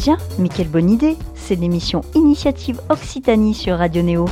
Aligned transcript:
Tiens, 0.00 0.16
mais 0.38 0.48
quelle 0.48 0.70
bonne 0.70 0.88
idée 0.88 1.18
C'est 1.34 1.56
l'émission 1.56 2.00
Initiative 2.14 2.80
Occitanie 2.88 3.52
sur 3.52 3.76
Radio 3.76 4.00
Néo. 4.02 4.24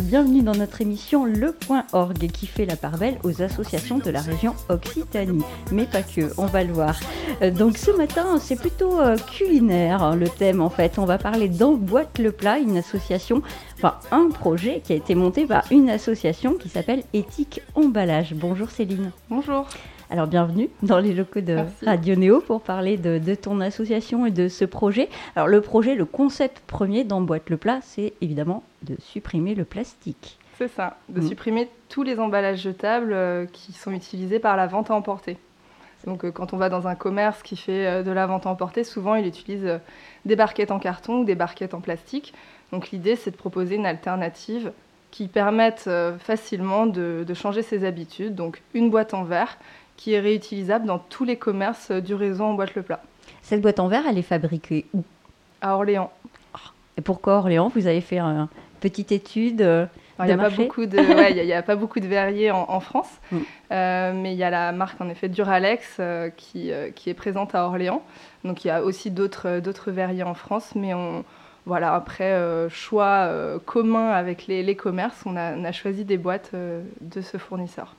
Bienvenue 0.00 0.42
dans 0.42 0.54
notre 0.54 0.80
émission 0.80 1.24
Le 1.24 1.52
Point 1.52 1.84
Orgue 1.92 2.30
qui 2.30 2.46
fait 2.46 2.66
la 2.66 2.74
part 2.74 2.98
belle 2.98 3.18
aux 3.22 3.40
associations 3.40 3.98
de 3.98 4.10
la 4.10 4.20
région 4.20 4.54
Occitanie. 4.68 5.44
Mais 5.70 5.84
pas 5.84 6.02
que, 6.02 6.32
on 6.38 6.46
va 6.46 6.64
le 6.64 6.72
voir. 6.72 6.98
Euh, 7.42 7.50
Donc 7.52 7.78
ce 7.78 7.92
matin, 7.92 8.38
c'est 8.40 8.56
plutôt 8.56 9.00
euh, 9.00 9.16
culinaire 9.16 10.02
hein, 10.02 10.16
le 10.16 10.28
thème 10.28 10.60
en 10.60 10.70
fait. 10.70 10.98
On 10.98 11.04
va 11.04 11.18
parler 11.18 11.48
d'Emboîte 11.48 12.18
le 12.18 12.32
plat, 12.32 12.58
une 12.58 12.78
association, 12.78 13.42
enfin 13.76 13.94
un 14.10 14.30
projet 14.30 14.80
qui 14.82 14.92
a 14.92 14.96
été 14.96 15.14
monté 15.14 15.46
par 15.46 15.64
une 15.70 15.88
association 15.88 16.54
qui 16.54 16.68
s'appelle 16.68 17.04
Éthique 17.12 17.62
Emballage. 17.76 18.34
Bonjour 18.34 18.70
Céline. 18.70 19.12
Bonjour. 19.28 19.68
Alors 20.12 20.26
bienvenue 20.26 20.68
dans 20.82 20.98
les 20.98 21.14
locaux 21.14 21.40
de 21.40 21.54
Merci. 21.54 21.84
Radio 21.84 22.16
Néo 22.16 22.40
pour 22.40 22.62
parler 22.62 22.96
de, 22.96 23.18
de 23.18 23.34
ton 23.36 23.60
association 23.60 24.26
et 24.26 24.32
de 24.32 24.48
ce 24.48 24.64
projet. 24.64 25.08
Alors 25.36 25.46
le 25.46 25.60
projet, 25.60 25.94
le 25.94 26.04
concept 26.04 26.60
premier 26.66 27.04
d'Emboîte 27.04 27.48
le 27.48 27.56
plat, 27.56 27.78
c'est 27.82 28.14
évidemment 28.20 28.64
de 28.82 28.96
supprimer 29.00 29.54
le 29.54 29.64
plastique. 29.64 30.38
C'est 30.58 30.68
ça, 30.68 30.96
de 31.08 31.20
Mhm. 31.20 31.28
supprimer 31.28 31.68
tous 31.88 32.02
les 32.02 32.18
emballages 32.18 32.60
jetables 32.60 33.12
euh, 33.12 33.46
qui 33.52 33.72
sont 33.72 33.92
utilisés 33.92 34.40
par 34.40 34.56
la 34.56 34.66
vente 34.66 34.90
à 34.90 34.94
emporter. 34.94 35.38
Donc 36.06 36.24
euh, 36.24 36.32
quand 36.32 36.52
on 36.52 36.56
va 36.56 36.68
dans 36.68 36.88
un 36.88 36.96
commerce 36.96 37.42
qui 37.42 37.56
fait 37.56 37.86
euh, 37.86 38.02
de 38.02 38.10
la 38.10 38.26
vente 38.26 38.46
à 38.46 38.50
emporter, 38.50 38.82
souvent 38.82 39.14
il 39.14 39.26
utilise 39.26 39.78
des 40.24 40.34
barquettes 40.36 40.72
en 40.72 40.80
carton 40.80 41.20
ou 41.20 41.24
des 41.24 41.36
barquettes 41.36 41.72
en 41.72 41.80
plastique. 41.80 42.34
Donc 42.72 42.90
l'idée 42.90 43.14
c'est 43.14 43.30
de 43.30 43.36
proposer 43.36 43.76
une 43.76 43.86
alternative 43.86 44.72
qui 45.12 45.26
permette 45.26 45.90
facilement 46.20 46.86
de, 46.86 47.24
de 47.26 47.34
changer 47.34 47.62
ses 47.62 47.84
habitudes. 47.84 48.36
Donc 48.36 48.62
une 48.74 48.90
boîte 48.90 49.12
en 49.12 49.24
verre 49.24 49.58
qui 50.00 50.14
est 50.14 50.20
réutilisable 50.20 50.86
dans 50.86 50.98
tous 50.98 51.24
les 51.24 51.36
commerces 51.36 51.90
du 51.92 52.14
réseau 52.14 52.44
en 52.44 52.54
boîte 52.54 52.74
le 52.74 52.80
plat. 52.82 53.02
Cette 53.42 53.60
boîte 53.60 53.80
en 53.80 53.88
verre, 53.88 54.04
elle 54.08 54.16
est 54.16 54.22
fabriquée 54.22 54.86
où? 54.94 55.02
À 55.60 55.74
Orléans. 55.74 56.10
Et 56.96 57.02
pourquoi 57.02 57.34
Orléans? 57.34 57.70
Vous 57.74 57.86
avez 57.86 58.00
fait 58.00 58.18
une 58.18 58.48
petite 58.80 59.12
étude 59.12 59.60
euh, 59.60 59.84
Il 60.18 60.24
n'y 60.24 60.30
a, 60.32 60.36
de 60.36 60.40
pas 60.40 60.48
marché? 60.48 60.64
beaucoup 60.64 60.86
de, 60.86 60.96
ouais, 60.98 61.34
y 61.34 61.40
a- 61.40 61.44
y 61.44 61.52
a 61.52 61.62
pas 61.62 61.76
beaucoup 61.76 62.00
de 62.00 62.06
verriers 62.06 62.50
en, 62.50 62.64
en 62.68 62.80
France, 62.80 63.10
Mm. 63.30 63.36
Euh, 63.72 64.12
mais 64.16 64.32
il 64.32 64.38
y 64.38 64.42
a 64.42 64.50
la 64.50 64.72
marque 64.72 65.00
en 65.00 65.08
effet 65.10 65.28
Duralex 65.28 65.98
euh, 66.00 66.30
qui, 66.36 66.72
qui 66.96 67.08
est 67.10 67.14
présente 67.14 67.54
à 67.54 67.66
Orléans. 67.66 68.02
Donc 68.44 68.64
il 68.64 68.68
y 68.68 68.70
a 68.72 68.82
aussi 68.82 69.10
d'autres 69.10 69.60
d'autres 69.60 69.90
verriers 69.92 70.22
en 70.24 70.34
France, 70.34 70.72
mais 70.74 70.92
on, 70.94 71.24
voilà, 71.70 71.94
après 71.94 72.32
euh, 72.32 72.68
choix 72.68 73.26
euh, 73.28 73.60
commun 73.64 74.08
avec 74.10 74.48
les, 74.48 74.64
les 74.64 74.74
commerces, 74.74 75.22
on 75.24 75.36
a, 75.36 75.54
on 75.56 75.64
a 75.64 75.70
choisi 75.70 76.04
des 76.04 76.18
boîtes 76.18 76.50
euh, 76.54 76.82
de 77.00 77.20
ce 77.20 77.36
fournisseur. 77.36 77.94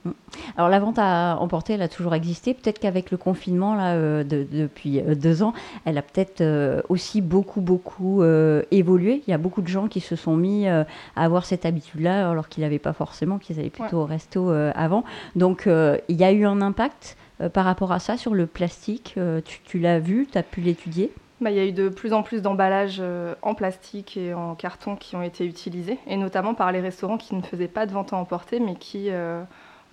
Alors 0.58 0.69
la 0.69 0.80
vente 0.80 1.00
à 1.00 1.38
emporter, 1.39 1.73
elle 1.75 1.81
a 1.81 1.88
toujours 1.88 2.14
existé. 2.14 2.53
Peut-être 2.53 2.80
qu'avec 2.80 3.11
le 3.11 3.17
confinement 3.17 3.73
là 3.75 3.95
de- 4.23 4.45
depuis 4.52 5.02
deux 5.02 5.42
ans, 5.42 5.53
elle 5.86 5.97
a 5.97 6.02
peut-être 6.02 6.44
aussi 6.89 7.22
beaucoup 7.22 7.61
beaucoup 7.61 8.23
évolué. 8.72 9.23
Il 9.25 9.31
y 9.31 9.33
a 9.33 9.38
beaucoup 9.38 9.61
de 9.61 9.67
gens 9.67 9.88
qui 9.88 10.02
se 10.02 10.16
sont 10.17 10.36
mis 10.36 10.67
à 10.67 10.86
avoir 11.16 11.45
cette 11.45 11.66
habitude-là 11.66 12.30
alors 12.30 12.49
qu'ils 12.49 12.64
n'avaient 12.64 12.80
pas 12.80 12.94
forcément, 12.94 13.38
qu'ils 13.38 13.58
allaient 13.59 13.69
plutôt 13.69 13.99
au 14.02 14.05
resto 14.05 14.49
avant. 14.75 15.03
Donc 15.36 15.67
il 15.67 16.16
y 16.16 16.23
a 16.25 16.31
eu 16.33 16.45
un 16.45 16.61
impact 16.61 17.16
par 17.53 17.64
rapport 17.66 17.92
à 17.92 17.99
ça 17.99 18.17
sur 18.17 18.33
le 18.33 18.45
plastique. 18.47 19.16
Tu 19.45 19.59
tu 19.64 19.80
l'as 19.80 19.99
vu, 19.99 20.27
tu 20.31 20.38
as 20.38 20.44
pu 20.44 20.59
l'étudier? 20.61 21.11
Bah, 21.42 21.50
il 21.50 21.58
y 21.58 21.60
a 21.60 21.66
eu 21.66 21.72
de 21.72 21.90
plus 21.90 22.14
en 22.14 22.22
plus 22.22 22.44
d'emballages 22.44 23.00
euh, 23.00 23.34
en 23.42 23.56
plastique 23.56 24.16
et 24.16 24.36
en 24.36 24.54
carton 24.54 24.96
qui 24.96 25.16
ont 25.16 25.24
été 25.24 25.44
utilisés, 25.44 25.98
et 26.06 26.16
notamment 26.16 26.54
par 26.54 26.72
les 26.72 26.80
restaurants 26.80 27.18
qui 27.18 27.34
ne 27.34 27.42
faisaient 27.42 27.68
pas 27.68 27.88
de 27.88 27.92
vente 27.92 28.14
à 28.14 28.18
emporter, 28.18 28.60
mais 28.60 28.76
qui 28.76 29.10
euh, 29.10 29.42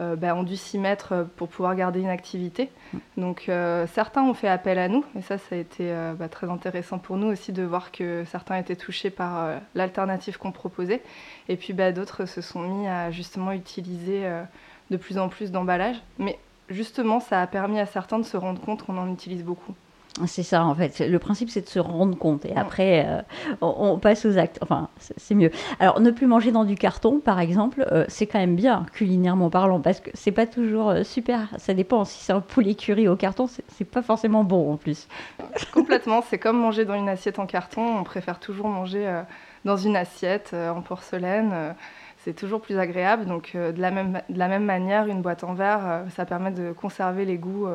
euh, 0.03 0.15
bah, 0.15 0.35
ont 0.35 0.43
dû 0.43 0.59
s'y 0.59 0.77
mettre 0.77 1.27
pour 1.37 1.49
pouvoir 1.49 1.75
garder 1.75 2.01
une 2.01 2.11
activité. 2.11 2.71
Donc 3.17 3.47
euh, 3.49 3.87
certains 3.87 4.23
ont 4.25 4.35
fait 4.35 4.49
appel 4.49 4.79
à 4.79 4.89
nous, 4.89 5.07
et 5.19 5.23
ça, 5.23 5.39
ça 5.39 5.55
a 5.55 5.59
été 5.59 5.91
euh, 5.91 6.13
bah, 6.13 6.29
très 6.29 6.51
intéressant 6.51 6.99
pour 6.99 7.17
nous 7.17 7.29
aussi 7.29 7.53
de 7.53 7.63
voir 7.63 7.93
que 7.93 8.25
certains 8.27 8.57
étaient 8.59 8.77
touchés 8.77 9.09
par 9.09 9.59
l'alternative 9.75 10.37
qu'on 10.37 10.53
proposait, 10.53 11.01
et 11.49 11.57
puis 11.57 11.73
d'autres 11.73 12.27
se 12.27 12.43
sont 12.43 12.61
mis 12.61 12.87
à 12.87 13.11
justement 13.11 13.53
utiliser 13.53 14.31
de 14.91 14.97
plus 14.99 15.17
en 15.17 15.31
plus 15.31 15.51
d'emballages. 15.51 16.03
Mais 16.19 16.39
justement, 16.69 17.21
ça 17.21 17.41
a 17.41 17.47
permis 17.47 17.81
à 17.81 17.87
certains 17.87 18.19
de 18.19 18.25
se 18.25 18.37
rendre 18.37 18.61
compte 18.61 18.83
qu'on 18.85 18.99
en 18.99 19.11
utilise 19.11 19.43
beaucoup. 19.43 19.75
C'est 20.27 20.43
ça 20.43 20.65
en 20.65 20.75
fait. 20.75 21.01
Le 21.01 21.19
principe 21.19 21.51
c'est 21.51 21.63
de 21.63 21.69
se 21.69 21.79
rendre 21.79 22.17
compte 22.17 22.45
et 22.45 22.57
après 22.57 23.07
euh, 23.07 23.21
on, 23.61 23.93
on 23.93 23.99
passe 23.99 24.25
aux 24.25 24.39
actes. 24.39 24.59
Enfin 24.63 24.89
c'est 24.99 25.35
mieux. 25.35 25.51
Alors 25.81 26.01
ne 26.01 26.11
plus 26.11 26.27
manger 26.27 26.53
dans 26.53 26.65
du 26.65 26.75
carton 26.75 27.21
par 27.21 27.41
exemple, 27.41 27.87
euh, 27.93 28.05
c'est 28.09 28.27
quand 28.27 28.39
même 28.39 28.57
bien 28.57 28.87
culinairement 28.93 29.51
parlant 29.51 29.81
parce 29.81 30.01
que 30.01 30.11
c'est 30.15 30.33
pas 30.33 30.47
toujours 30.47 30.91
euh, 30.91 31.03
super. 31.05 31.49
Ça 31.59 31.75
dépend. 31.75 32.05
Si 32.05 32.25
c'est 32.25 32.33
un 32.33 32.41
poulet 32.41 32.75
curry 32.75 33.09
au 33.09 33.17
carton, 33.17 33.47
c'est 33.47 33.85
pas 33.85 34.03
forcément 34.03 34.45
bon 34.45 34.73
en 34.73 34.77
plus. 34.77 35.09
Complètement, 35.73 36.23
c'est 36.23 36.39
comme 36.39 36.59
manger 36.59 36.85
dans 36.85 36.95
une 36.95 37.09
assiette 37.09 37.39
en 37.39 37.47
carton. 37.47 37.99
On 37.99 38.05
préfère 38.05 38.39
toujours 38.39 38.69
manger 38.69 39.23
dans 39.65 39.77
une 39.77 39.97
assiette 39.97 40.55
en 40.55 40.81
porcelaine. 40.83 41.75
c'est 42.19 42.35
toujours 42.35 42.61
plus 42.61 42.79
agréable. 42.79 43.27
Donc, 43.27 43.53
de, 43.55 43.81
la 43.81 43.91
même, 43.91 44.23
de 44.29 44.39
la 44.39 44.49
même 44.49 44.65
manière, 44.65 45.07
une 45.07 45.23
boîte 45.23 45.45
en 45.45 45.55
verre, 45.55 46.05
ça 46.15 46.25
permet 46.25 46.51
de 46.51 46.73
conserver 46.73 47.25
les 47.25 47.39
goûts 47.39 47.67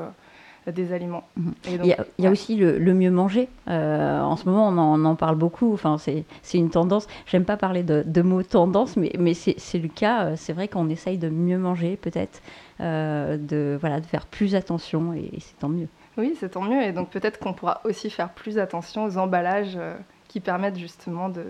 des 0.71 0.93
aliments. 0.93 1.23
Mhm. 1.35 1.53
Il 1.67 1.85
y 1.85 1.93
a, 1.93 2.05
y 2.19 2.27
aussi 2.27 2.55
le, 2.55 2.77
le 2.77 2.93
mieux 2.93 3.11
manger. 3.11 3.49
Euh, 3.67 4.21
en 4.21 4.35
ce 4.35 4.47
moment, 4.47 4.67
on 4.69 4.77
en, 4.77 5.01
on 5.01 5.05
en 5.05 5.15
parle 5.15 5.35
beaucoup. 5.35 5.73
Enfin, 5.73 5.97
c'est 5.97 6.23
une 6.53 6.69
tendance. 6.69 7.07
J'aime 7.25 7.45
pas 7.45 7.57
parler 7.57 7.83
de, 7.83 8.03
de 8.05 8.21
mots 8.21 8.43
tendance, 8.43 8.95
mais, 8.97 9.11
mais 9.19 9.33
c'est 9.33 9.79
le 9.79 9.87
cas. 9.89 10.25
Euh, 10.25 10.33
C'est 10.37 10.53
vrai 10.53 10.67
qu'on 10.67 10.89
essaye 10.89 11.17
de 11.17 11.29
mieux 11.29 11.57
manger, 11.57 11.97
peut-être, 11.97 12.41
euh, 12.79 13.37
de 13.37 13.77
voilà, 13.79 13.99
de 13.99 14.05
faire 14.05 14.25
plus 14.25 14.55
attention, 14.55 15.13
et, 15.13 15.29
et 15.33 15.39
c'est 15.39 15.57
tant 15.59 15.69
mieux. 15.69 15.87
Oui, 16.17 16.35
c'est 16.39 16.49
tant 16.49 16.61
mieux. 16.61 16.81
Et 16.83 16.91
donc, 16.91 17.09
peut-être 17.09 17.39
qu'on 17.39 17.53
pourra 17.53 17.81
aussi 17.85 18.09
faire 18.09 18.29
plus 18.29 18.59
attention 18.59 19.03
aux 19.05 19.17
emballages 19.17 19.75
euh, 19.75 19.95
qui 20.27 20.39
permettent 20.39 20.77
justement 20.77 21.29
de, 21.29 21.43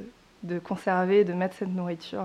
de 0.44 0.60
conserver 0.60 1.20
et 1.20 1.24
de 1.26 1.34
mettre 1.34 1.56
cette 1.56 1.74
nourriture 1.74 2.24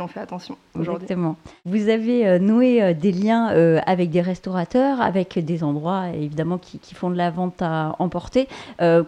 on 0.00 0.08
fait 0.08 0.20
attention 0.20 0.56
aujourd'hui. 0.74 1.04
Exactement. 1.04 1.36
Vous 1.64 1.88
avez 1.88 2.26
euh, 2.26 2.38
noué 2.38 2.82
euh, 2.82 2.94
des 2.94 3.12
liens 3.12 3.52
euh, 3.52 3.80
avec 3.86 4.10
des 4.10 4.20
restaurateurs, 4.20 5.00
avec 5.00 5.38
des 5.38 5.64
endroits 5.64 6.08
évidemment 6.08 6.58
qui, 6.58 6.78
qui 6.78 6.94
font 6.94 7.10
de 7.10 7.16
la 7.16 7.30
vente 7.30 7.60
à 7.60 7.96
emporter. 7.98 8.48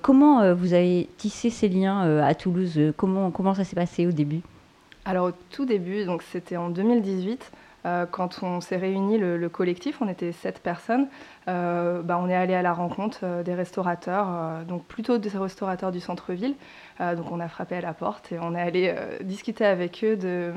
Comment 0.02 0.54
vous 0.54 0.74
avez 0.74 1.08
tissé 1.16 1.50
ces 1.50 1.68
liens 1.68 2.20
à 2.22 2.34
Toulouse? 2.34 2.80
Comment, 2.96 3.30
comment 3.30 3.54
ça 3.54 3.64
s'est 3.64 3.76
passé 3.76 4.06
au 4.06 4.12
début? 4.12 4.40
Alors 5.06 5.28
au 5.28 5.32
tout 5.50 5.66
début, 5.66 6.04
donc 6.04 6.22
c'était 6.22 6.56
en 6.56 6.70
2018, 6.70 7.30
euh, 7.30 7.56
quand 8.10 8.42
on 8.42 8.60
s'est 8.60 8.76
réuni 8.76 9.18
le, 9.18 9.36
le 9.36 9.48
collectif, 9.48 10.00
on 10.00 10.08
était 10.08 10.32
sept 10.32 10.60
personnes, 10.60 11.08
euh, 11.48 12.02
bah, 12.02 12.18
on 12.20 12.28
est 12.28 12.34
allé 12.34 12.54
à 12.54 12.62
la 12.62 12.72
rencontre 12.72 13.20
euh, 13.22 13.42
des 13.42 13.54
restaurateurs, 13.54 14.26
euh, 14.28 14.64
donc 14.64 14.84
plutôt 14.86 15.18
des 15.18 15.28
restaurateurs 15.28 15.92
du 15.92 16.00
centre-ville. 16.00 16.54
Euh, 17.00 17.14
donc 17.14 17.30
on 17.30 17.40
a 17.40 17.48
frappé 17.48 17.76
à 17.76 17.80
la 17.80 17.92
porte 17.92 18.32
et 18.32 18.38
on 18.40 18.54
est 18.54 18.60
allé 18.60 18.94
euh, 18.96 19.18
discuter 19.22 19.64
avec 19.66 20.02
eux 20.04 20.16
de 20.16 20.52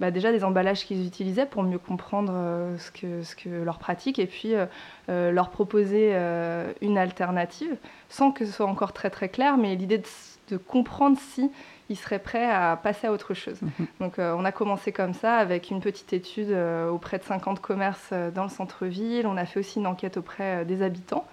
bah, 0.00 0.10
déjà 0.10 0.32
des 0.32 0.44
emballages 0.44 0.84
qu'ils 0.84 1.06
utilisaient 1.06 1.46
pour 1.46 1.62
mieux 1.62 1.78
comprendre 1.78 2.32
euh, 2.34 2.76
ce, 2.78 2.90
que, 3.36 3.48
leur 3.48 3.78
pratique 3.78 4.18
et 4.18 4.26
puis 4.26 4.54
euh, 4.54 4.66
euh, 5.08 5.30
leur 5.30 5.50
proposer 5.50 6.10
euh, 6.12 6.72
une 6.80 6.98
alternative 6.98 7.76
sans 8.08 8.32
que 8.32 8.44
ce 8.44 8.52
soit 8.52 8.66
encore 8.66 8.92
très 8.92 9.10
très 9.10 9.28
clair, 9.28 9.56
mais 9.56 9.74
l'idée 9.76 10.02
de 10.48 10.56
comprendre 10.56 11.18
si 11.18 11.50
ils 11.88 11.96
seraient 11.96 12.18
prêts 12.18 12.50
à 12.50 12.76
passer 12.76 13.06
à 13.06 13.12
autre 13.12 13.34
chose. 13.34 13.60
Mhm. 13.62 13.86
Donc 14.00 14.18
euh, 14.18 14.34
on 14.36 14.44
a 14.44 14.52
commencé 14.52 14.92
comme 14.92 15.14
ça 15.14 15.36
avec 15.36 15.70
une 15.70 15.80
petite 15.80 16.12
étude 16.12 16.50
euh, 16.50 16.88
auprès 16.90 17.18
de 17.18 17.22
50 17.24 17.60
commerces 17.60 18.10
euh, 18.12 18.30
dans 18.30 18.42
le 18.44 18.48
centre-ville. 18.50 19.26
On 19.26 19.36
a 19.36 19.44
fait 19.46 19.60
aussi 19.60 19.78
une 19.78 19.86
enquête 19.86 20.16
auprès 20.16 20.64
des 20.64 20.82
habitants 20.82 21.26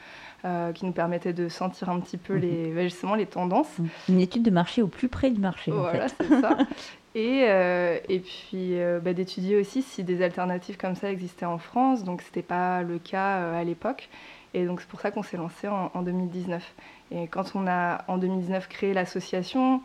euh, 0.45 0.72
qui 0.74 0.86
nous 0.86 0.92
permettait 0.92 1.33
de 1.33 1.48
sentir 1.50 1.89
un 1.89 2.00
petit 2.00 2.18
peu 2.18 2.36
Mhm. 2.36 2.42
les, 2.42 2.72
bah, 2.74 2.83
justement 2.83 3.16
les 3.16 3.25
tendances. 3.25 3.75
Une 4.10 4.19
étude 4.19 4.44
de 4.44 4.51
marché 4.51 4.81
au 4.81 4.88
plus 4.88 5.07
près 5.07 5.30
du 5.31 5.39
marché. 5.39 5.72
en 5.72 5.75
Voilà, 5.77 6.07
fait. 6.10 6.16
c'est 6.27 6.42
ça. 6.42 6.57
Et, 7.16 7.45
euh, 7.48 8.00
et 8.10 8.19
puis 8.19 8.80
euh, 8.81 9.00
bah, 9.00 9.13
d'étudier 9.13 9.56
aussi 9.56 9.83
si 9.83 10.04
des 10.04 10.24
alternatives 10.24 10.77
comme 10.77 10.95
ça 10.95 11.12
existaient 11.12 11.45
en 11.45 11.60
France. 11.60 12.04
Donc, 12.04 12.24
ce 12.24 12.27
n'était 12.30 12.42
pas 12.42 12.81
le 12.81 12.98
cas 12.98 13.54
à 13.56 13.63
l'époque. 13.63 14.10
Et 14.56 14.66
donc, 14.66 14.81
c'est 14.81 14.88
pour 14.89 15.00
ça 15.00 15.12
qu'on 15.12 15.22
s'est 15.22 15.38
lancé 15.38 15.68
en, 15.68 15.92
en 15.94 16.01
2019. 16.01 16.74
Et 17.12 17.27
quand 17.27 17.51
on 17.54 17.68
a, 17.68 18.04
en 18.07 18.18
2019, 18.18 18.68
créé 18.68 18.95
l'association, 18.95 19.81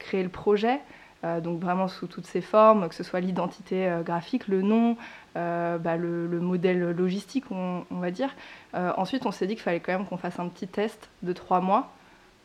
créé 0.00 0.24
le 0.24 0.28
projet, 0.28 0.80
euh, 1.22 1.40
donc 1.40 1.60
vraiment 1.60 1.86
sous 1.86 2.06
toutes 2.06 2.26
ses 2.26 2.40
formes, 2.40 2.88
que 2.88 2.94
ce 2.94 3.02
soit 3.02 3.20
l'identité 3.20 3.86
euh, 3.86 4.02
graphique, 4.02 4.48
le 4.48 4.62
nom, 4.62 4.96
euh, 5.36 5.76
bah, 5.76 5.96
le, 5.96 6.26
le 6.26 6.40
modèle 6.40 6.80
logistique, 6.90 7.44
on, 7.50 7.84
on 7.90 7.98
va 7.98 8.10
dire. 8.10 8.34
Ensuite, 8.74 9.26
on 9.26 9.32
s'est 9.32 9.46
dit 9.46 9.54
qu'il 9.54 9.62
fallait 9.62 9.80
quand 9.80 9.92
même 9.92 10.06
qu'on 10.06 10.16
fasse 10.16 10.38
un 10.38 10.48
petit 10.48 10.68
test 10.68 11.08
de 11.22 11.32
trois 11.32 11.60
mois 11.60 11.90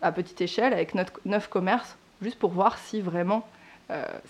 à 0.02 0.12
petite 0.12 0.42
échelle 0.42 0.74
avec 0.74 0.94
notre, 0.94 1.14
neuf 1.26 1.48
commerces, 1.48 1.98
juste 2.22 2.38
pour 2.38 2.52
voir 2.52 2.78
si 2.78 3.02
vraiment 3.02 3.48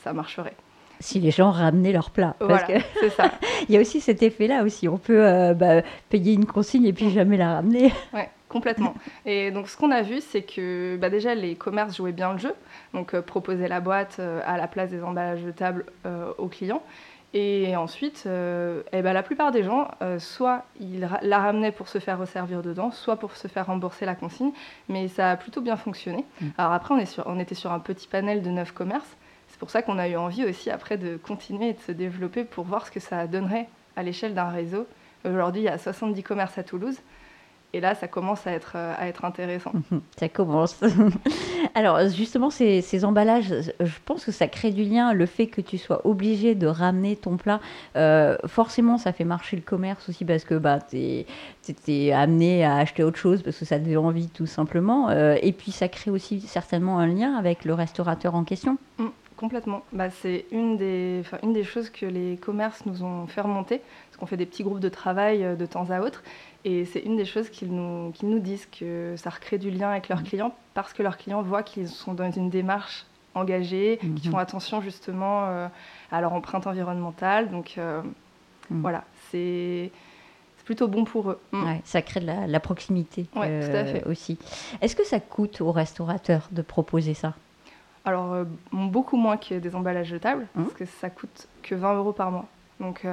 ça 0.04 0.12
marcherait. 0.12 0.56
Si 1.00 1.20
les 1.20 1.32
gens 1.32 1.52
ramenaient 1.52 1.94
leur 1.94 2.10
plat. 2.10 2.36
Voilà, 2.42 2.68
c'est 3.00 3.10
ça. 3.10 3.32
Il 3.70 3.76
y 3.76 3.78
a 3.78 3.82
aussi 3.82 4.02
cet 4.02 4.24
effet-là 4.24 4.64
aussi. 4.64 4.90
On 4.90 4.98
peut 4.98 5.54
bah, 5.54 5.82
payer 6.10 6.34
une 6.34 6.46
consigne 6.46 6.86
et 6.86 6.94
puis 6.94 7.10
jamais 7.12 7.38
la 7.38 7.56
ramener. 7.56 7.94
Ouais. 8.14 8.30
Complètement. 8.56 8.96
Et 9.26 9.52
donc, 9.52 9.68
ce 9.68 9.76
qu'on 9.76 9.92
a 9.92 10.02
vu, 10.02 10.22
c'est 10.22 10.44
que 10.44 10.96
bah, 10.96 11.10
déjà, 11.10 11.36
les 11.36 11.56
commerces 11.56 11.98
jouaient 11.98 12.14
bien 12.14 12.32
le 12.32 12.40
jeu. 12.40 12.54
Donc, 12.94 13.14
euh, 13.14 13.22
proposer 13.22 13.68
la 13.68 13.82
boîte 13.82 14.16
euh, 14.20 14.40
à 14.46 14.56
la 14.56 14.70
place 14.70 14.92
des 14.92 15.04
emballages 15.04 15.44
de 15.44 15.52
table 15.52 15.86
euh, 16.06 16.32
aux 16.38 16.48
clients. 16.48 16.82
Et 17.34 17.76
ensuite, 17.76 18.24
eh 18.26 19.02
ben, 19.02 19.12
la 19.12 19.22
plupart 19.22 19.52
des 19.52 19.62
gens, 19.62 19.90
soit 20.20 20.64
ils 20.80 21.06
la 21.22 21.40
ramenaient 21.40 21.74
pour 21.74 21.90
se 21.90 22.00
faire 22.00 22.18
resservir 22.18 22.62
dedans, 22.62 22.92
soit 22.92 23.18
pour 23.18 23.36
se 23.36 23.50
faire 23.50 23.66
rembourser 23.66 24.06
la 24.06 24.16
consigne. 24.16 24.54
Mais 24.88 25.10
ça 25.10 25.32
a 25.32 25.36
plutôt 25.36 25.60
bien 25.60 25.76
fonctionné. 25.76 26.24
Mm. 26.40 26.46
Alors 26.58 26.72
après, 26.72 26.94
on, 26.94 26.98
est 26.98 27.06
sur, 27.06 27.28
on 27.28 27.38
était 27.38 27.54
sur 27.54 27.74
un 27.74 27.80
petit 27.80 28.08
panel 28.08 28.42
de 28.42 28.50
neuf 28.52 28.72
commerces. 28.72 29.18
C'est 29.50 29.60
pour 29.60 29.70
ça 29.70 29.82
qu'on 29.82 30.00
a 30.00 30.08
eu 30.08 30.16
envie 30.16 30.46
aussi 30.46 30.70
après 30.70 30.98
de 30.98 31.18
continuer 31.18 31.72
et 31.72 31.74
de 31.74 31.82
se 31.82 31.92
développer 31.92 32.46
pour 32.46 32.64
voir 32.64 32.88
ce 32.88 32.92
que 32.92 33.02
ça 33.02 33.28
donnerait 33.28 33.68
à 33.98 34.04
l'échelle 34.04 34.34
d'un 34.34 34.48
réseau. 34.48 34.88
Aujourd'hui, 35.26 35.64
il 35.64 35.66
y 35.66 35.68
a 35.68 35.78
70 35.78 36.24
commerces 36.24 36.58
à 36.58 36.64
Toulouse. 36.64 37.00
Et 37.76 37.82
là, 37.82 37.94
ça 37.94 38.08
commence 38.08 38.48
à 38.48 38.54
être, 38.54 38.72
euh, 38.76 38.94
à 38.98 39.10
être 39.10 39.26
intéressant. 39.26 39.74
Ça 40.18 40.30
commence. 40.30 40.80
Alors, 41.76 42.08
justement, 42.08 42.50
ces, 42.50 42.80
ces, 42.80 43.04
emballages, 43.04 43.54
je 43.82 43.94
pense 44.06 44.24
que 44.24 44.32
ça 44.32 44.48
crée 44.48 44.72
du 44.72 44.86
lien. 44.86 45.12
Le 45.12 45.26
fait 45.26 45.48
que 45.48 45.60
tu 45.60 45.78
sois 45.78 46.08
obligé 46.08 46.56
de 46.56 46.68
ramener 46.68 47.18
ton 47.18 47.36
plat, 47.36 47.60
euh, 47.98 48.38
forcément, 48.48 48.98
ça 48.98 49.12
fait 49.12 49.26
marcher 49.26 49.58
le 49.58 49.62
commerce 49.62 50.08
aussi 50.08 50.24
parce 50.24 50.46
que 50.46 50.56
bah, 50.56 50.80
tu 50.80 51.26
es, 51.90 52.12
amené 52.14 52.64
à 52.64 52.78
acheter 52.78 53.04
autre 53.04 53.18
chose 53.18 53.44
parce 53.44 53.60
que 53.60 53.66
ça 53.66 53.78
te 53.78 53.84
fait 53.84 53.98
envie, 53.98 54.30
tout 54.30 54.46
simplement. 54.46 55.10
Euh, 55.10 55.36
et 55.42 55.52
puis, 55.52 55.74
ça 55.74 55.90
crée 55.90 56.12
aussi 56.12 56.40
certainement 56.40 57.00
un 57.00 57.08
lien 57.08 57.36
avec 57.36 57.66
le 57.66 57.74
restaurateur 57.74 58.36
en 58.36 58.46
question. 58.46 58.78
Mm, 59.00 59.08
complètement. 59.36 59.84
Bah, 59.92 60.10
c'est 60.10 60.46
une 60.52 60.78
des, 60.78 61.24
une 61.44 61.52
des 61.52 61.66
choses 61.66 61.90
que 61.90 62.06
les 62.06 62.38
commerces 62.38 62.86
nous 62.86 63.04
ont 63.04 63.28
fait 63.28 63.42
remonter, 63.42 63.82
parce 64.16 64.22
qu'on 64.22 64.28
fait 64.28 64.38
des 64.38 64.46
petits 64.46 64.64
groupes 64.64 64.80
de 64.80 64.88
travail 64.88 65.58
de 65.58 65.66
temps 65.66 65.90
à 65.90 66.00
autre. 66.00 66.24
Et 66.64 66.86
c'est 66.86 67.02
une 67.02 67.18
des 67.18 67.26
choses 67.26 67.50
qu'ils 67.50 67.76
nous, 67.76 68.14
nous 68.24 68.40
disent, 68.40 68.66
que 68.66 69.14
ça 69.18 69.30
recrée 69.30 69.58
du 69.58 69.70
lien 69.70 69.90
avec 69.90 70.08
leurs 70.08 70.22
mm. 70.22 70.24
clients 70.24 70.56
parce 70.74 70.94
que 70.94 71.04
leurs 71.04 71.18
clients 71.18 71.42
voient 71.42 71.64
qu'ils 71.64 71.90
sont 71.90 72.14
dans 72.14 72.32
une 72.32 72.50
démarche 72.50 73.06
engagée, 73.34 73.98
qu'ils 74.00 74.14
mm-hmm. 74.14 74.32
font 74.32 74.38
attention 74.38 74.80
justement 74.80 75.48
euh, 75.48 75.68
à 76.14 76.22
leur 76.22 76.32
empreinte 76.32 76.66
environnementale. 76.66 77.52
Donc 77.52 77.74
euh, 77.78 78.02
mm. 78.70 78.82
voilà, 78.82 79.04
c'est 79.32 79.92
plutôt 80.64 80.88
bon 80.88 81.04
pour 81.04 81.32
eux. 81.32 81.40
Mm. 81.52 81.74
ça 81.84 82.02
crée 82.02 82.22
de 82.22 82.26
la, 82.26 82.60
proximité 82.62 83.28
euh, 83.36 84.00
aussi. 84.06 84.40
Est-ce 84.80 84.96
que 84.96 85.06
ça 85.06 85.20
coûte 85.20 85.60
aux 85.60 85.74
restaurateurs 85.74 86.48
de 86.52 86.62
proposer 86.62 87.16
ça? 87.16 87.34
Alors, 88.06 88.46
beaucoup 88.72 89.18
moins 89.18 89.36
que 89.36 89.56
des 89.56 89.76
emballages 89.76 90.08
jetables, 90.08 90.46
parce 90.54 90.74
que 90.74 90.86
ça 90.86 91.10
coûte 91.10 91.48
que 91.64 91.74
20 91.74 91.96
euros 91.96 92.14
par 92.14 92.30
mois. 92.30 92.46
Donc, 92.80 93.04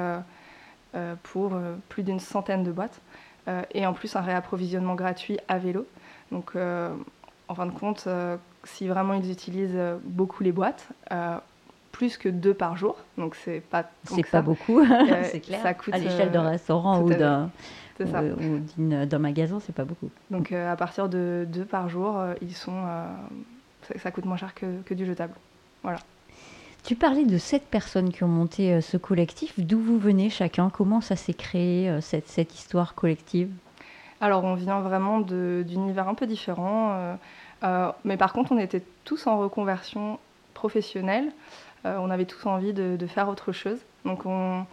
pour 1.23 1.57
plus 1.89 2.03
d'une 2.03 2.19
centaine 2.19 2.63
de 2.63 2.71
boîtes. 2.71 3.01
Euh, 3.47 3.61
et 3.73 3.85
en 3.85 3.93
plus 3.93 4.15
un 4.15 4.21
réapprovisionnement 4.21 4.95
gratuit 4.95 5.37
à 5.47 5.57
vélo. 5.57 5.85
Donc 6.31 6.51
euh, 6.55 6.93
en 7.47 7.55
fin 7.55 7.65
de 7.65 7.71
compte, 7.71 8.05
euh, 8.07 8.37
si 8.63 8.87
vraiment 8.87 9.13
ils 9.13 9.29
utilisent 9.31 9.79
beaucoup 10.03 10.43
les 10.43 10.51
boîtes, 10.51 10.87
plus 11.91 12.17
que 12.17 12.29
deux 12.29 12.53
par 12.55 12.75
jour, 12.75 12.97
donc 13.17 13.35
c'est 13.35 13.59
pas 13.59 13.83
c'est 14.03 14.25
pas 14.25 14.41
beaucoup, 14.41 14.83
c'est 15.23 15.41
clair. 15.41 15.61
Ça 15.61 15.73
coûte, 15.73 15.93
à 15.93 15.97
l'échelle 15.97 16.31
d'un 16.31 16.49
restaurant 16.49 17.01
ou 17.01 17.09
d'un 17.09 17.51
d'un 17.99 19.19
magasin, 19.19 19.59
c'est 19.59 19.75
pas 19.75 19.83
beaucoup. 19.83 20.09
Donc 20.31 20.51
à 20.51 20.75
partir 20.75 21.09
de 21.09 21.45
deux 21.47 21.65
par 21.65 21.89
jour, 21.89 22.19
ils 22.41 22.55
sont, 22.55 22.81
ça, 23.97 24.09
coûte 24.11 24.25
moins 24.25 24.37
cher 24.37 24.55
que, 24.55 24.81
que 24.81 24.93
du 24.93 25.05
jetable. 25.05 25.33
Voilà. 25.83 25.99
Tu 26.83 26.97
parlais 26.97 27.23
de 27.23 27.37
sept 27.37 27.63
personnes 27.63 28.11
qui 28.11 28.25
ont 28.25 28.27
monté 28.27 28.73
euh, 28.73 28.81
ce 28.81 28.97
collectif. 28.97 29.57
D'où 29.57 29.79
vous 29.79 29.97
venez 29.97 30.29
chacun? 30.29 30.69
Comment 30.69 30.99
ça 30.99 31.15
s'est 31.15 31.33
créé, 31.33 31.89
euh, 31.89 32.01
cette, 32.01 32.53
histoire 32.53 32.93
collective? 32.93 33.49
Alors, 34.19 34.43
on 34.43 34.55
vient 34.55 34.81
vraiment 34.81 35.21
d'univers 35.21 36.09
un 36.09 36.13
peu 36.13 36.27
différents. 36.27 37.17
Euh, 37.63 37.91
mais 38.03 38.17
par 38.17 38.33
contre, 38.33 38.51
on 38.51 38.57
était 38.57 38.83
tous 39.05 39.27
en 39.27 39.37
reconversion 39.37 40.19
professionnelle. 40.53 41.31
on 41.85 42.09
avait 42.09 42.25
tous 42.25 42.45
envie 42.45 42.73
de, 42.73 43.07
faire 43.07 43.27
autre 43.27 43.51
chose. 43.51 43.79
Donc, 44.05 44.25
on, 44.25 44.65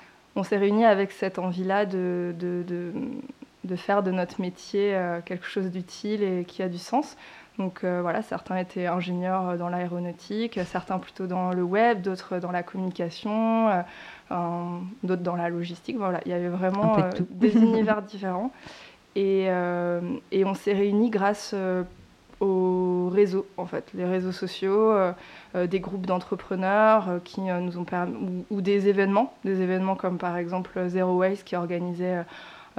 s'est 0.44 0.56
réunis 0.56 0.84
avec 0.84 1.10
cette 1.10 1.38
envie-là 1.38 1.84
de, 1.84 2.32
faire 3.76 4.04
de 4.04 4.12
notre 4.12 4.40
métier 4.40 4.96
quelque 5.24 5.46
chose 5.46 5.66
d'utile 5.66 6.22
et 6.22 6.44
qui 6.44 6.62
a 6.62 6.68
du 6.68 6.78
sens. 6.78 7.16
Donc 7.58 7.84
euh, 7.84 8.00
voilà, 8.00 8.22
certains 8.22 8.56
étaient 8.56 8.86
ingénieurs 8.86 9.58
dans 9.58 9.68
l'aéronautique, 9.68 10.58
certains 10.64 10.98
plutôt 10.98 11.26
dans 11.26 11.52
le 11.52 11.62
web, 11.62 12.00
d'autres 12.00 12.38
dans 12.38 12.52
la 12.52 12.62
communication, 12.62 13.68
euh, 14.30 14.78
d'autres 15.02 15.22
dans 15.22 15.36
la 15.36 15.48
logistique. 15.48 15.96
Voilà, 15.98 16.20
il 16.24 16.30
y 16.30 16.34
avait 16.34 16.48
vraiment 16.48 16.98
euh, 16.98 17.10
des 17.30 17.56
univers 17.62 18.02
différents. 18.02 18.50
Et, 19.16 19.48
on 19.50 20.54
s'est 20.54 20.72
réunis 20.72 21.10
grâce 21.10 21.54
aux 22.40 23.10
réseaux, 23.12 23.44
en 23.58 23.66
fait, 23.66 23.90
les 23.92 24.06
réseaux 24.06 24.32
sociaux, 24.32 24.94
des 25.54 25.80
groupes 25.80 26.06
d'entrepreneurs 26.06 27.20
qui 27.24 27.42
nous 27.42 27.76
ont 27.76 27.84
permis, 27.84 28.14
ou, 28.14 28.56
ou, 28.56 28.60
des 28.62 28.88
événements, 28.88 29.34
des 29.44 29.60
événements 29.60 29.96
comme 29.96 30.16
par 30.16 30.38
exemple 30.38 30.88
Zero 30.88 31.18
Waste 31.18 31.44
qui 31.44 31.56
organisait 31.56 32.24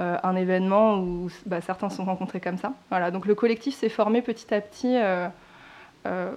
euh, 0.00 0.16
un 0.22 0.36
événement 0.36 0.98
où 0.98 1.28
bah, 1.44 1.60
certains 1.60 1.90
se 1.90 1.96
sont 1.96 2.04
rencontrés 2.04 2.40
comme 2.40 2.56
ça. 2.56 2.72
Voilà, 2.88 3.10
donc 3.10 3.26
le 3.26 3.34
collectif 3.34 3.74
s'est 3.74 3.90
formé 3.90 4.22
petit 4.22 4.52
à 4.54 4.60
petit. 4.62 4.96
Euh, 4.96 5.28
euh, 6.06 6.32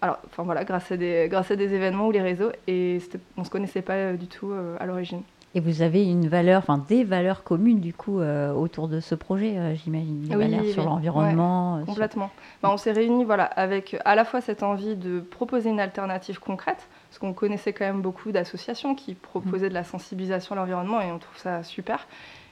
alors, 0.00 0.18
enfin 0.26 0.42
voilà, 0.42 0.64
grâce 0.64 0.90
à 0.90 0.96
des 0.96 1.28
grâce 1.30 1.52
à 1.52 1.56
des 1.56 1.72
événements 1.72 2.08
ou 2.08 2.10
les 2.10 2.20
réseaux, 2.20 2.50
et 2.66 2.98
on 3.36 3.44
se 3.44 3.50
connaissait 3.50 3.82
pas 3.82 4.14
du 4.14 4.26
tout 4.26 4.52
à 4.78 4.84
l'origine. 4.86 5.22
Et 5.54 5.60
vous 5.60 5.80
avez 5.80 6.04
une 6.04 6.28
valeur, 6.28 6.58
enfin 6.58 6.84
des 6.86 7.04
valeurs 7.04 7.42
communes 7.44 7.80
du 7.80 7.94
coup 7.94 8.20
autour 8.20 8.88
de 8.88 8.98
ce 8.98 9.14
projet, 9.14 9.76
j'imagine, 9.76 10.20
des 10.20 10.34
valeurs 10.34 10.64
sur 10.66 10.84
l'environnement. 10.84 11.82
complètement. 11.86 12.30
Bah, 12.62 12.70
on 12.72 12.76
s'est 12.76 12.92
réunis 12.92 13.24
voilà 13.24 13.44
avec 13.44 13.96
à 14.04 14.16
la 14.16 14.24
fois 14.24 14.40
cette 14.40 14.62
envie 14.64 14.96
de 14.96 15.20
proposer 15.20 15.70
une 15.70 15.80
alternative 15.80 16.40
concrète, 16.40 16.88
parce 17.08 17.18
qu'on 17.18 17.32
connaissait 17.32 17.72
quand 17.72 17.86
même 17.86 18.02
beaucoup 18.02 18.32
d'associations 18.32 18.94
qui 18.96 19.14
proposaient 19.14 19.66
mmh. 19.66 19.70
de 19.70 19.74
la 19.74 19.84
sensibilisation 19.84 20.56
à 20.56 20.58
l'environnement 20.58 21.00
et 21.00 21.10
on 21.12 21.18
trouve 21.18 21.38
ça 21.38 21.62
super. 21.62 22.06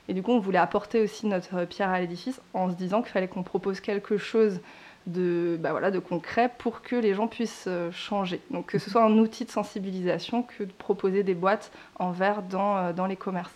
Et 0.09 0.15
du 0.15 0.23
coup, 0.23 0.33
on 0.33 0.39
voulait 0.39 0.59
apporter 0.59 1.01
aussi 1.01 1.27
notre 1.27 1.65
pierre 1.65 1.91
à 1.91 2.01
l'édifice 2.01 2.41
en 2.53 2.71
se 2.71 2.75
disant 2.75 3.03
qu'il 3.03 3.13
fallait 3.13 3.29
qu'on 3.29 3.43
propose 3.43 3.81
quelque 3.81 4.17
chose 4.19 4.61
de, 5.07 5.59
bah 5.61 5.71
voilà, 5.73 5.91
de 5.91 5.99
concret 5.99 6.51
pour 6.59 6.83
que 6.83 6.97
les 6.97 7.15
gens 7.15 7.27
puissent 7.27 7.67
euh, 7.69 7.91
changer. 7.93 8.41
Donc 8.51 8.67
que 8.67 8.79
ce 8.79 8.91
soit 8.91 9.05
un 9.05 9.19
outil 9.19 9.45
de 9.45 9.51
sensibilisation 9.51 10.43
que 10.43 10.65
de 10.65 10.73
proposer 10.73 11.23
des 11.23 11.35
boîtes 11.35 11.71
en 11.97 12.11
verre 12.11 12.43
dans, 12.43 12.77
euh, 12.77 12.93
dans 12.93 13.07
les 13.07 13.17
commerces. 13.17 13.55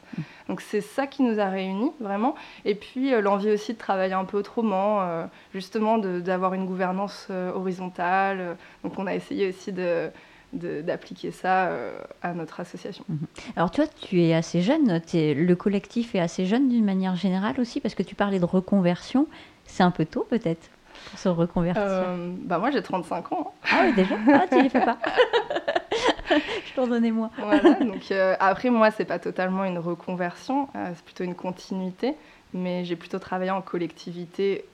Donc 0.48 0.60
c'est 0.60 0.80
ça 0.80 1.06
qui 1.06 1.22
nous 1.22 1.40
a 1.40 1.46
réunis 1.46 1.92
vraiment. 2.00 2.34
Et 2.64 2.74
puis 2.74 3.14
euh, 3.14 3.20
l'envie 3.20 3.50
aussi 3.50 3.72
de 3.72 3.78
travailler 3.78 4.12
un 4.12 4.24
peu 4.24 4.36
autrement, 4.36 5.28
justement 5.54 5.98
d'avoir 5.98 6.54
une 6.54 6.66
gouvernance 6.66 7.28
horizontale. 7.30 8.56
Donc 8.82 8.98
on 8.98 9.06
a 9.06 9.14
essayé 9.14 9.48
aussi 9.48 9.72
de 9.72 10.10
d'appliquer 10.52 11.30
ça 11.30 11.66
euh, 11.66 11.98
à 12.22 12.32
notre 12.32 12.60
association. 12.60 13.04
Mhm. 13.08 13.18
Alors 13.56 13.70
toi, 13.70 13.86
tu 13.86 14.22
es 14.22 14.34
assez 14.34 14.62
jeune, 14.62 15.00
es, 15.12 15.34
le 15.34 15.56
collectif 15.56 16.14
est 16.14 16.20
assez 16.20 16.46
jeune 16.46 16.68
d'une 16.68 16.84
manière 16.84 17.16
générale 17.16 17.60
aussi, 17.60 17.80
parce 17.80 17.94
que 17.94 18.02
tu 18.02 18.14
parlais 18.14 18.38
de 18.38 18.44
reconversion. 18.44 19.26
C'est 19.66 19.82
un 19.82 19.90
peu 19.90 20.06
tôt 20.06 20.26
peut-être 20.28 20.70
pour 21.10 21.18
se 21.18 21.28
reconvertir 21.28 21.82
euh, 21.86 22.32
bah 22.42 22.58
Moi 22.58 22.70
j'ai 22.70 22.82
35 22.82 23.32
ans. 23.32 23.52
Hein. 23.62 23.68
Ah 23.70 23.82
oui 23.84 23.92
déjà? 23.92 24.16
Ah 24.32 24.46
tu 24.50 24.62
les 24.62 24.68
fais 24.68 24.80
pas 24.80 24.98
Je 26.30 26.74
t'en 26.74 26.86
donnais 26.86 27.10
moi. 27.10 27.30
Voilà, 27.38 27.74
donc 27.74 28.10
euh, 28.10 28.34
après 28.40 28.70
moi 28.70 28.90
c'est 28.90 29.04
pas 29.04 29.18
totalement 29.18 29.64
une 29.64 29.78
reconversion, 29.78 30.68
c'est 30.74 31.04
plutôt 31.04 31.24
une 31.24 31.34
continuité 31.34 32.14
mais 32.54 32.86
j'ai 32.86 32.96
plutôt 32.96 33.18
travaillé 33.18 33.50
en 33.50 33.60
collectivité, 33.60 34.64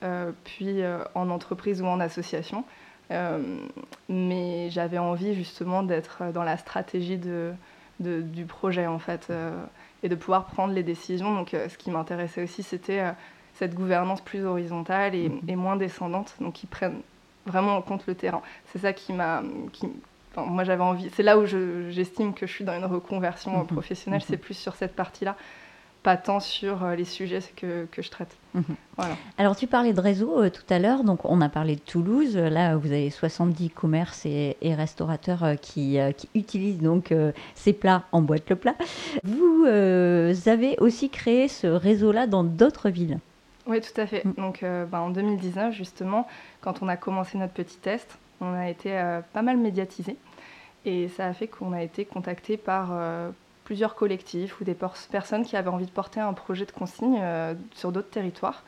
puis 0.45 0.79
en 1.13 1.29
entreprise 1.29 1.81
ou 1.81 1.85
en 1.85 1.99
association. 1.99 2.63
Euh, 3.11 3.59
mais 4.09 4.69
j'avais 4.71 4.97
envie 4.97 5.35
justement 5.35 5.83
d'être 5.83 6.31
dans 6.33 6.43
la 6.43 6.57
stratégie 6.57 7.17
de, 7.17 7.53
du 7.99 8.45
projet 8.45 8.87
en 8.87 8.99
fait 8.99 9.27
euh, 9.29 9.63
et 10.03 10.09
de 10.09 10.15
pouvoir 10.15 10.45
prendre 10.45 10.73
les 10.73 10.83
décisions. 10.83 11.33
Donc 11.33 11.53
euh, 11.53 11.69
ce 11.69 11.77
qui 11.77 11.91
m'intéressait 11.91 12.43
aussi 12.43 12.63
c'était 12.63 13.03
cette 13.53 13.75
gouvernance 13.75 14.21
plus 14.21 14.43
horizontale 14.43 15.15
et, 15.15 15.29
mhm. 15.29 15.55
moins 15.55 15.75
descendante, 15.75 16.35
donc 16.41 16.53
qui 16.53 16.67
prennent 16.67 17.01
vraiment 17.45 17.77
en 17.77 17.81
compte 17.81 18.05
le 18.07 18.15
terrain. 18.15 18.41
C'est 18.71 18.79
ça 18.79 18.91
qui 18.91 19.13
m'a... 19.13 19.43
moi 20.35 20.63
j'avais 20.63 20.83
envie, 20.83 21.09
c'est 21.13 21.23
là 21.23 21.37
où 21.37 21.45
j'estime 21.45 22.33
que 22.33 22.47
je 22.47 22.51
suis 22.51 22.65
dans 22.65 22.75
une 22.75 22.85
reconversion 22.85 23.59
mhm. 23.59 23.67
professionnelle, 23.67 24.21
mhm. 24.21 24.27
c'est 24.27 24.37
plus 24.37 24.55
sur 24.55 24.75
cette 24.75 24.95
partie-là 24.95 25.35
pas 26.05 26.17
tant 26.17 26.39
sur 26.39 26.83
euh, 26.83 26.95
les 26.95 27.03
sujets 27.03 27.39
que, 27.55 27.87
que 27.91 28.03
je 28.03 28.11
traite. 28.11 28.37
Mhm. 28.53 28.63
Voilà. 28.95 29.15
Alors 29.39 29.55
tu 29.55 29.65
parlais 29.65 29.91
de 29.91 29.99
réseau 29.99 30.39
euh, 30.39 30.51
tout 30.51 30.63
à 30.69 30.77
l'heure, 30.77 31.03
donc 31.03 31.25
on 31.25 31.41
a 31.41 31.49
parlé 31.49 31.75
de 31.75 31.81
Toulouse, 31.81 32.37
là 32.37 32.77
vous 32.77 32.91
avez 32.91 33.09
70 33.09 33.71
commerces 33.71 34.27
et, 34.27 34.55
restaurateurs 34.61 35.43
euh, 35.43 35.55
qui, 35.55 35.97
qui, 36.15 36.29
utilisent 36.35 36.77
donc 36.77 37.11
ces 37.55 37.73
plats 37.73 38.03
en 38.11 38.21
boîte 38.21 38.47
le 38.51 38.55
plat. 38.55 38.75
Vous 39.23 39.65
avez 39.65 40.77
aussi 40.79 41.09
créé 41.09 41.47
ce 41.47 41.65
réseau-là 41.65 42.27
dans 42.27 42.43
d'autres 42.43 42.89
villes 42.89 43.17
Oui, 43.65 43.81
tout 43.81 43.99
à 43.99 44.05
fait. 44.05 44.23
Mm. 44.23 44.33
Donc 44.37 44.63
bah, 44.91 45.01
en 45.01 45.09
2019, 45.09 45.73
justement, 45.73 46.27
quand 46.61 46.83
on 46.83 46.87
a 46.87 46.97
commencé 46.97 47.39
notre 47.39 47.53
petit 47.53 47.77
test, 47.77 48.19
on 48.41 48.53
a 48.53 48.69
été 48.69 48.91
pas 49.33 49.41
mal 49.41 49.57
médiatisé. 49.57 50.17
Et 50.85 51.07
ça 51.07 51.25
a 51.25 51.33
fait 51.33 51.47
qu'on 51.47 51.73
a 51.73 51.81
été 51.81 52.05
contacté 52.05 52.57
par 52.57 52.91
plusieurs 53.65 53.95
collectifs 53.95 54.61
ou 54.61 54.63
des 54.63 54.75
personnes 55.11 55.43
qui 55.43 55.57
avaient 55.57 55.69
envie 55.69 55.85
de 55.85 55.91
porter 55.91 56.21
un 56.21 56.33
projet 56.33 56.65
de 56.65 56.71
consigne 56.71 57.21
sur 57.73 57.91
d'autres 57.91 58.09
territoires. 58.09 58.63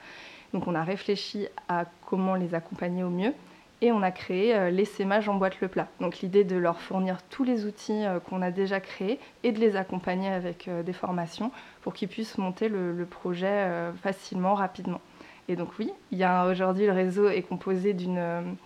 Donc 0.53 0.67
on 0.67 0.75
a 0.75 0.83
réfléchi 0.83 1.47
à 1.69 1.85
comment 2.05 2.35
les 2.35 2.53
accompagner 2.53 3.03
au 3.03 3.09
mieux 3.09 3.33
et 3.81 3.91
on 3.91 4.01
a 4.01 4.11
créé 4.11 4.55
euh, 4.55 4.69
l'essaimage 4.69 5.29
en 5.29 5.35
boîte 5.35 5.61
le 5.61 5.67
plat. 5.67 5.87
Donc 6.01 6.19
l'idée 6.19 6.43
de 6.43 6.55
leur 6.55 6.79
fournir 6.79 7.21
tous 7.29 7.43
les 7.43 7.65
outils 7.65 8.05
euh, 8.05 8.19
qu'on 8.19 8.41
a 8.41 8.51
déjà 8.51 8.79
créés 8.79 9.19
et 9.43 9.51
de 9.51 9.59
les 9.59 9.75
accompagner 9.75 10.29
avec 10.29 10.67
euh, 10.67 10.83
des 10.83 10.93
formations 10.93 11.51
pour 11.81 11.93
qu'ils 11.93 12.07
puissent 12.07 12.37
monter 12.37 12.69
le, 12.69 13.05
projet 13.05 13.69
facilement, 14.01 14.53
rapidement. 14.53 14.99
Et 15.47 15.55
donc 15.55 15.69
oui, 15.79 15.91
il 16.11 16.17
y 16.17 16.23
a 16.23 16.47
aujourd'hui 16.47 16.85
le 16.85 16.91
réseau 16.91 17.29
est 17.29 17.41
composé 17.41 17.93
d'une 17.93 18.57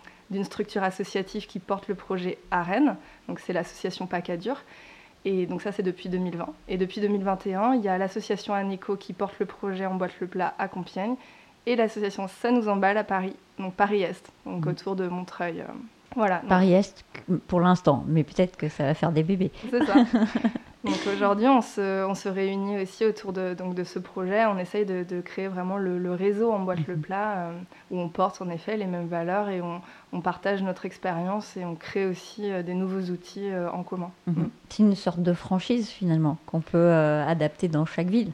structure 0.42 0.82
associative 0.82 1.46
qui 1.46 1.60
porte 1.60 1.86
le 1.86 1.94
projet 1.94 2.38
à 2.50 2.62
Rennes, 2.62 2.96
donc 3.28 3.38
c'est 3.38 3.52
l'association 3.52 4.06
Pacadur. 4.06 4.62
Et 5.24 5.46
donc 5.46 5.62
ça 5.62 5.72
c'est 5.72 5.82
depuis 5.82 6.08
2020. 6.08 6.46
Et 6.68 6.76
depuis 6.76 7.00
2021, 7.00 7.74
il 7.74 7.82
y 7.82 7.88
a 7.88 7.98
l'association 7.98 8.54
Anico 8.54 8.96
qui 8.96 9.12
porte 9.12 9.38
le 9.38 9.46
projet 9.46 9.86
en 9.86 9.94
boîte 9.94 10.18
le 10.20 10.26
plat 10.26 10.54
à 10.58 10.68
Compiègne 10.68 11.14
et 11.66 11.76
l'association 11.76 12.26
Ça 12.28 12.50
nous 12.50 12.68
emballe 12.68 12.98
à 12.98 13.04
Paris, 13.04 13.36
donc 13.58 13.74
Paris-Est, 13.74 14.32
donc 14.44 14.66
mm. 14.66 14.68
autour 14.68 14.96
de 14.96 15.06
Montreuil. 15.06 15.60
Euh, 15.60 15.72
voilà. 16.16 16.42
Paris-Est 16.48 17.04
pour 17.46 17.60
l'instant, 17.60 18.04
mais 18.06 18.24
peut-être 18.24 18.56
que 18.56 18.68
ça 18.68 18.84
va 18.84 18.94
faire 18.94 19.12
des 19.12 19.22
bébés. 19.22 19.52
C'est 19.70 19.84
ça. 19.84 19.94
donc 20.84 20.98
aujourd'hui, 21.12 21.46
on 21.46 21.62
se, 21.62 22.04
on 22.04 22.14
se, 22.14 22.28
réunit 22.28 22.82
aussi 22.82 23.04
autour 23.04 23.32
de, 23.32 23.54
donc 23.54 23.74
de 23.74 23.84
ce 23.84 23.98
projet. 23.98 24.46
On 24.46 24.58
essaye 24.58 24.84
de, 24.84 25.04
de 25.04 25.20
créer 25.20 25.48
vraiment 25.48 25.76
le, 25.76 26.12
réseau 26.12 26.52
en 26.52 26.60
boîte 26.60 26.86
le 26.86 26.96
mm-hmm. 26.96 27.00
plat, 27.00 27.32
euh, 27.36 27.52
où 27.90 28.00
on 28.00 28.08
porte 28.08 28.42
en 28.42 28.50
effet 28.50 28.76
les 28.76 28.86
mêmes 28.86 29.06
valeurs 29.06 29.48
et 29.48 29.60
on, 29.60 29.80
on 30.12 30.20
partage 30.20 30.62
notre 30.62 30.84
expérience 30.84 31.56
et 31.56 31.64
on 31.64 31.74
crée 31.74 32.06
aussi 32.06 32.50
euh, 32.50 32.62
des 32.62 32.74
nouveaux 32.74 33.12
outils 33.12 33.50
en 33.72 33.82
commun. 33.82 34.10
Mm-hmm. 34.28 34.38
Mm. 34.38 34.50
C'est 34.68 34.82
une 34.82 34.96
sorte 34.96 35.22
de 35.22 35.32
franchise 35.32 35.88
finalement 35.88 36.38
qu'on 36.46 36.60
peut 36.60 36.92
adapter 36.92 37.68
dans 37.68 37.86
chaque 37.86 38.08
ville. 38.08 38.32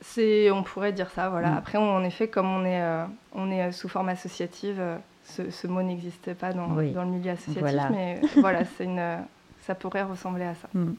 C'est, 0.00 0.50
on 0.50 0.62
pourrait 0.62 0.92
dire 0.92 1.10
ça, 1.10 1.28
voilà. 1.28 1.50
Mm. 1.50 1.56
Après, 1.56 1.78
en 1.78 2.04
effet, 2.04 2.28
comme 2.28 2.46
on 2.46 2.64
est, 2.64 2.82
euh, 2.82 3.04
on 3.34 3.50
est 3.50 3.72
sous 3.72 3.88
forme 3.88 4.08
associative, 4.08 4.76
euh, 4.78 4.96
ce, 5.24 5.66
mot 5.66 5.82
n'existe 5.82 6.34
pas 6.34 6.52
dans, 6.52 6.68
dans, 6.68 7.02
le 7.02 7.10
milieu 7.10 7.32
associatif, 7.32 7.80
mais 7.90 8.20
voilà, 8.36 8.64
c'est 8.76 8.84
une, 8.84 9.18
ça 9.62 9.74
pourrait 9.74 10.02
ressembler 10.02 10.44
à 10.44 10.54
ça. 10.54 10.68
Mm. 10.74 10.92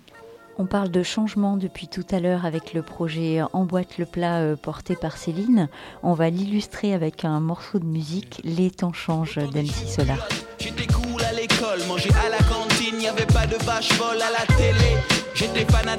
On 0.60 0.66
parle 0.66 0.90
de 0.90 1.04
changement 1.04 1.56
depuis 1.56 1.88
tout 1.88 2.06
à 2.10 2.20
l'heure 2.20 2.46
avec 2.46 2.74
le 2.74 2.82
projet 2.82 3.42
Emboîte 3.54 4.00
le 4.00 4.06
plat 4.06 4.40
euh, 4.40 4.56
porté 4.56 4.96
par 4.96 5.16
Céline. 5.16 5.70
On 6.02 6.14
va 6.14 6.32
l'illustrer 6.32 6.96
avec 6.96 7.26
un 7.26 7.40
morceau 7.40 7.78
de 7.78 7.86
musique, 7.86 8.42
Les 8.44 8.72
temps 8.72 8.94
changent 8.94 9.38
d'MC 9.38 9.88
Solar. 9.88 10.28
J'étais 10.58 10.88
cool 10.88 11.22
à 11.22 11.32
l'école, 11.34 11.86
manger 11.88 12.10
à 12.26 12.30
la 12.30 12.40
cantine, 12.40 12.98
n'y 12.98 13.08
avait 13.08 13.28
pas 13.28 13.46
de 13.46 13.56
vache 13.66 13.90
folle 13.90 14.20
à 14.20 14.32
la 14.32 14.56
télé. 14.56 14.98
J'étais 15.36 15.72
fan 15.72 15.88
à 15.88 15.96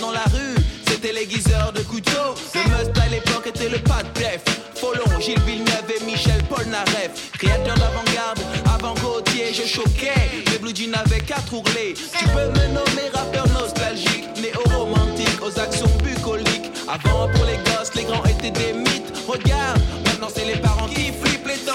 dans 0.00 0.10
la 0.10 0.24
rue 0.24 0.63
c'était 0.86 1.12
l'aiguiseur 1.12 1.72
de 1.72 1.80
couteau. 1.80 2.34
Le 2.54 2.60
must 2.70 2.98
à 2.98 3.08
l'époque 3.08 3.46
était 3.46 3.68
le 3.68 3.78
pas 3.78 4.02
de 4.02 4.20
def. 4.20 4.42
Folon, 4.74 5.20
Gilles 5.20 5.40
Villeneuve 5.40 5.90
et 6.00 6.04
Michel 6.04 6.42
Polnareff. 6.44 7.32
Créateur 7.38 7.74
d'avant-garde, 7.76 8.40
avant 8.74 8.94
Gauthier, 8.94 9.52
je 9.52 9.66
choquais. 9.66 10.44
Les 10.50 10.58
blue 10.58 10.74
jeans 10.74 10.94
avaient 10.94 11.20
quatre 11.20 11.52
ourlets. 11.52 11.94
Tu 11.94 12.24
peux 12.26 12.48
me 12.48 12.66
nommer 12.68 13.08
rappeur 13.12 13.46
nostalgique, 13.48 14.24
néo-romantique, 14.36 15.40
aux 15.42 15.58
actions 15.58 15.90
bucoliques. 16.02 16.70
Avant, 16.88 17.28
pour 17.28 17.44
les 17.44 17.56
gosses, 17.70 17.94
les 17.94 18.04
grands 18.04 18.24
étaient 18.24 18.50
des 18.50 18.72
mythes. 18.72 19.12
Regarde, 19.26 19.80
maintenant 20.06 20.28
c'est 20.34 20.44
les 20.44 20.56
parents 20.56 20.88
qui 20.88 21.12
flippent, 21.12 21.46
les 21.46 21.56
temps 21.56 21.72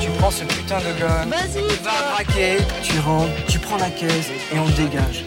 Tu 0.00 0.10
prends 0.18 0.30
ce 0.30 0.44
putain 0.44 0.78
de 0.78 0.98
gun, 0.98 1.26
vas-y, 1.26 1.62
va 1.82 2.12
braquer, 2.12 2.56
tu 2.82 2.98
rentres, 3.00 3.32
tu 3.48 3.58
prends 3.58 3.76
la 3.76 3.90
caisse 3.90 4.28
et 4.52 4.58
on 4.58 4.68
dégage. 4.70 5.24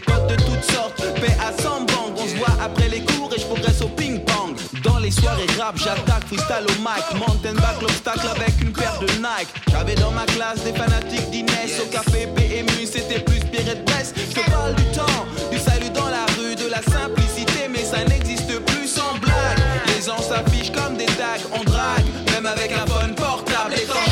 Potes 0.00 0.28
de 0.28 0.36
toutes 0.36 0.64
sortes, 0.64 1.02
paix 1.20 1.36
à 1.40 1.50
100 1.62 1.80
bang. 1.80 2.12
On 2.16 2.26
se 2.26 2.36
voit 2.36 2.56
après 2.62 2.88
les 2.88 3.00
cours 3.00 3.30
et 3.34 3.40
je 3.40 3.46
progresse 3.46 3.80
au 3.82 3.88
ping-pong. 3.88 4.56
Dans 4.82 4.98
les 4.98 5.10
soirées 5.10 5.46
rap, 5.58 5.76
j'attaque 5.76 6.26
freestyle 6.26 6.66
au 6.66 6.80
mic. 6.80 7.04
Mountain 7.14 7.54
back 7.54 7.80
l'obstacle 7.80 8.28
avec 8.34 8.60
une 8.60 8.72
paire 8.72 8.98
de 9.00 9.06
Nike. 9.06 9.48
J'avais 9.70 9.94
dans 9.94 10.10
ma 10.10 10.24
classe 10.26 10.62
des 10.64 10.72
fanatiques 10.72 11.30
d'Inès. 11.30 11.80
Au 11.82 11.86
café 11.86 12.28
PMU, 12.34 12.86
c'était 12.86 13.20
plus 13.20 13.40
Pierre 13.40 13.76
de 13.76 13.82
Brest. 13.82 14.14
Je 14.16 14.40
te 14.40 14.50
parle 14.50 14.74
du 14.74 14.84
temps, 14.86 15.26
du 15.50 15.58
salut 15.58 15.90
dans 15.90 16.08
la 16.08 16.26
rue, 16.38 16.54
de 16.54 16.68
la 16.68 16.82
simplicité, 16.82 17.68
mais 17.70 17.84
ça 17.84 18.04
n'existe 18.04 18.58
plus 18.66 18.86
sans 18.86 19.18
blague. 19.20 19.58
Les 19.86 20.04
gens 20.04 20.20
s'affichent 20.20 20.72
comme 20.72 20.96
des 20.96 21.06
tags, 21.06 21.44
on 21.52 21.64
drague, 21.64 22.06
même 22.32 22.46
avec 22.46 22.72
un 22.72 22.86
phone 22.86 23.14
portable. 23.14 23.74
Temps 23.86 24.08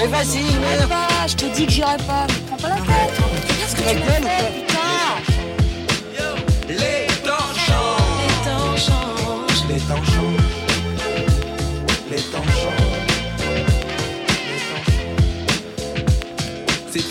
mais 0.00 0.06
vas-y, 0.06 0.44
je 1.28 1.36
te 1.36 1.44
dis 1.54 1.66
que 1.66 1.72
j'irai 1.72 1.96
pas. 1.98 2.26
Mais 2.26 2.34
prends 2.46 2.56
pas 2.56 2.68
la 2.70 2.76
tête. 2.76 2.99
C'est 3.90 3.96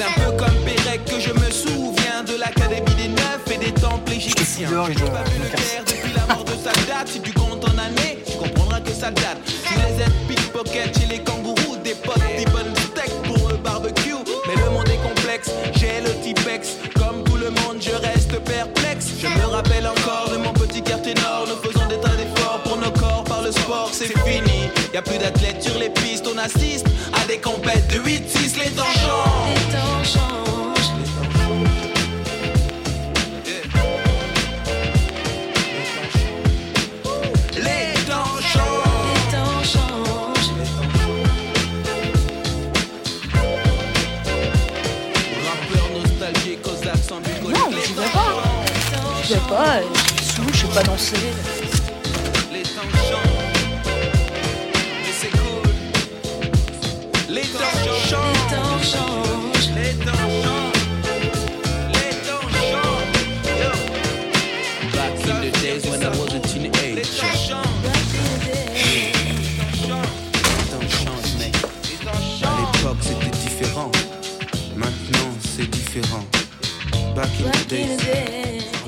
un 0.01 0.11
peu 0.13 0.37
comme 0.37 0.55
Pérec 0.63 1.03
que 1.03 1.19
je 1.19 1.33
me 1.33 1.51
souviens 1.51 2.23
de 2.25 2.39
l'académie 2.39 2.95
des 2.95 3.09
neufs 3.09 3.51
et 3.51 3.57
des 3.57 3.73
temples 3.73 4.13
égyptiens. 4.13 4.69
Je 4.87 4.93
suis 4.93 5.01
pas 5.01 5.23
vu 5.23 5.39
le 5.43 5.49
père 5.49 5.83
depuis 5.85 6.13
la 6.15 6.33
mort 6.33 6.45
de 6.45 6.51
Sadat. 6.51 7.05
Si 7.05 7.19
tu 7.19 7.33
comptes 7.33 7.65
en 7.65 7.77
années, 7.77 8.19
tu 8.25 8.37
comprendras 8.37 8.79
que 8.79 8.91
ça 8.91 9.11
date. 9.11 9.39
Tu 9.45 9.73
les 9.73 10.03
aides 10.03 10.27
pickpocket 10.29 10.97
chez 10.97 11.07
les 11.07 11.19
kangourous, 11.19 11.68
C'est 23.99 24.17
fini, 24.19 24.69
y 24.93 24.97
a 24.97 25.01
plus 25.01 25.17
d'athlètes 25.17 25.61
sur 25.61 25.77
les 25.77 25.89
pistes. 25.89 26.25
On 26.33 26.37
assiste 26.37 26.85
à 27.11 27.25
des 27.27 27.37
compètes 27.37 27.85
de 27.89 27.99
8-6. 27.99 28.48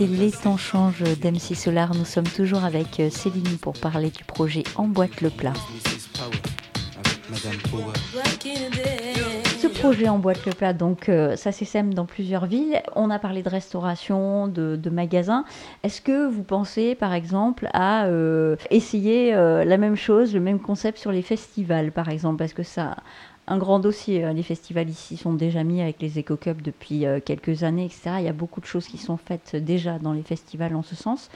Les 0.07 0.31
temps 0.31 0.57
changent 0.57 1.03
d'MC 1.03 1.55
Solar. 1.55 1.93
Nous 1.93 2.05
sommes 2.05 2.27
toujours 2.27 2.63
avec 2.63 2.99
euh, 2.99 3.11
Céline 3.11 3.59
pour 3.61 3.73
parler 3.73 4.09
du 4.09 4.23
projet 4.23 4.63
Emboîte 4.75 5.21
le 5.21 5.29
plat. 5.29 5.53
Ce 9.61 9.67
projet 9.67 10.09
Emboîte 10.09 10.43
le 10.47 10.53
plat, 10.53 10.73
donc 10.73 11.07
euh, 11.07 11.35
ça 11.35 11.51
s'essaime 11.51 11.93
dans 11.93 12.05
plusieurs 12.05 12.47
villes. 12.47 12.81
On 12.95 13.11
a 13.11 13.19
parlé 13.19 13.43
de 13.43 13.49
restauration, 13.49 14.47
de, 14.47 14.89
magasins. 14.89 15.45
Est-ce 15.83 16.01
que 16.01 16.27
vous 16.27 16.43
pensez 16.43 16.95
par 16.95 17.13
exemple 17.13 17.69
à 17.71 18.05
euh, 18.05 18.55
essayer 18.71 19.33
la 19.33 19.77
même 19.77 19.95
chose, 19.95 20.33
le 20.33 20.39
même 20.39 20.59
concept 20.59 20.97
sur 20.97 21.11
les 21.11 21.21
festivals 21.21 21.91
par 21.91 22.09
exemple? 22.09 22.37
Parce 22.37 22.53
que 22.53 22.63
ça 22.63 22.97
un 23.51 23.57
grand 23.57 23.79
dossier. 23.79 24.23
Euh, 24.23 24.33
les 24.33 24.43
festivals 24.43 24.89
ici 24.89 25.17
sont 25.17 25.33
déjà 25.33 25.63
mis 25.63 25.81
avec 25.81 26.01
les 26.01 26.19
Eco 26.19 26.37
Cup 26.37 26.61
depuis 26.61 27.05
euh, 27.05 27.19
quelques 27.23 27.63
années, 27.63 27.85
etc. 27.85 28.11
Il 28.19 28.23
y 28.23 28.29
a 28.29 28.33
beaucoup 28.33 28.61
de 28.61 28.65
choses 28.65 28.87
qui 28.87 28.97
sont 28.97 29.17
faites 29.17 29.55
déjà 29.55 29.99
dans 29.99 30.13
les 30.13 30.23
festivals 30.23 30.75
en 30.75 30.83
ce 30.83 30.95
sens. 30.95 31.29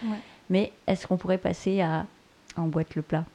Mais 0.50 0.72
est-ce 0.88 1.08
qu'on 1.08 1.18
pourrait 1.18 1.38
passer 1.38 1.82
à, 1.82 2.06
en 2.56 2.68
boîte 2.68 2.96
le 2.96 3.02
plat? 3.02 3.26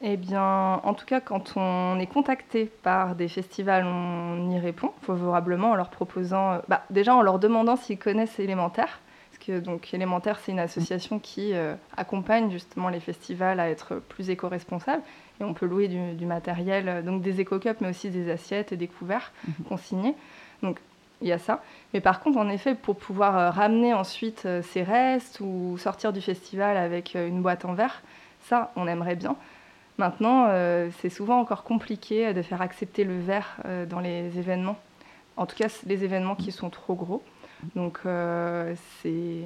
Eh 0.00 0.16
bien, 0.16 0.80
en 0.84 0.94
tout 0.94 1.06
cas, 1.06 1.20
quand 1.20 1.54
on 1.56 1.98
est 1.98 2.06
contacté 2.06 2.66
par 2.66 3.16
des 3.16 3.28
festivals, 3.28 3.84
on 3.84 4.50
y 4.50 4.58
répond 4.58 4.92
favorablement 5.02 5.72
en 5.72 5.74
leur 5.74 5.90
proposant, 5.90 6.52
euh, 6.52 6.58
bah, 6.68 6.82
déjà 6.90 7.14
en 7.14 7.22
leur 7.22 7.38
demandant 7.38 7.76
s'ils 7.76 7.98
connaissent 7.98 8.38
Élémentaire. 8.38 9.00
Donc, 9.50 9.92
Élémentaire, 9.92 10.38
c'est 10.40 10.52
une 10.52 10.58
association 10.58 11.18
qui 11.18 11.54
euh, 11.54 11.74
accompagne 11.96 12.50
justement 12.50 12.88
les 12.88 13.00
festivals 13.00 13.60
à 13.60 13.68
être 13.68 13.96
plus 14.08 14.30
éco-responsables. 14.30 15.02
Et 15.40 15.44
on 15.44 15.54
peut 15.54 15.66
louer 15.66 15.88
du, 15.88 16.26
matériel, 16.26 16.88
euh, 16.88 17.02
donc 17.02 17.22
des 17.22 17.40
éco-cups, 17.40 17.80
mais 17.80 17.90
aussi 17.90 18.10
des 18.10 18.30
assiettes 18.30 18.72
et 18.72 18.76
des 18.76 18.88
couverts 18.88 19.32
mhm. 19.46 19.64
consignés. 19.68 20.14
Donc, 20.62 20.78
il 21.20 21.28
y 21.28 21.32
a 21.32 21.38
ça. 21.38 21.62
Mais 21.94 22.00
par 22.00 22.20
contre, 22.20 22.38
en 22.38 22.48
effet, 22.48 22.74
pour 22.74 22.96
pouvoir 22.96 23.52
ramener 23.52 23.92
ensuite 23.92 24.46
ces 24.62 24.84
restes 24.84 25.40
ou 25.40 25.76
sortir 25.76 26.12
du 26.12 26.20
festival 26.20 26.76
avec 26.76 27.16
une 27.16 27.42
boîte 27.42 27.64
en 27.64 27.74
verre, 27.74 28.02
ça, 28.42 28.70
on 28.76 28.86
aimerait 28.86 29.16
bien. 29.16 29.34
Maintenant, 29.98 30.46
euh, 30.48 30.90
c'est 31.00 31.10
souvent 31.10 31.40
encore 31.40 31.64
compliqué 31.64 32.32
de 32.32 32.40
faire 32.42 32.62
accepter 32.62 33.02
le 33.02 33.18
verre 33.18 33.56
euh, 33.64 33.84
dans 33.84 33.98
les 33.98 34.38
événements. 34.38 34.78
En 35.36 35.44
tout 35.44 35.56
cas, 35.56 35.66
les 35.86 36.04
événements 36.04 36.36
qui 36.36 36.52
sont 36.52 36.70
trop 36.70 36.94
gros. 36.94 37.22
Donc, 37.74 37.98
euh, 38.06 38.74
c'est 39.00 39.42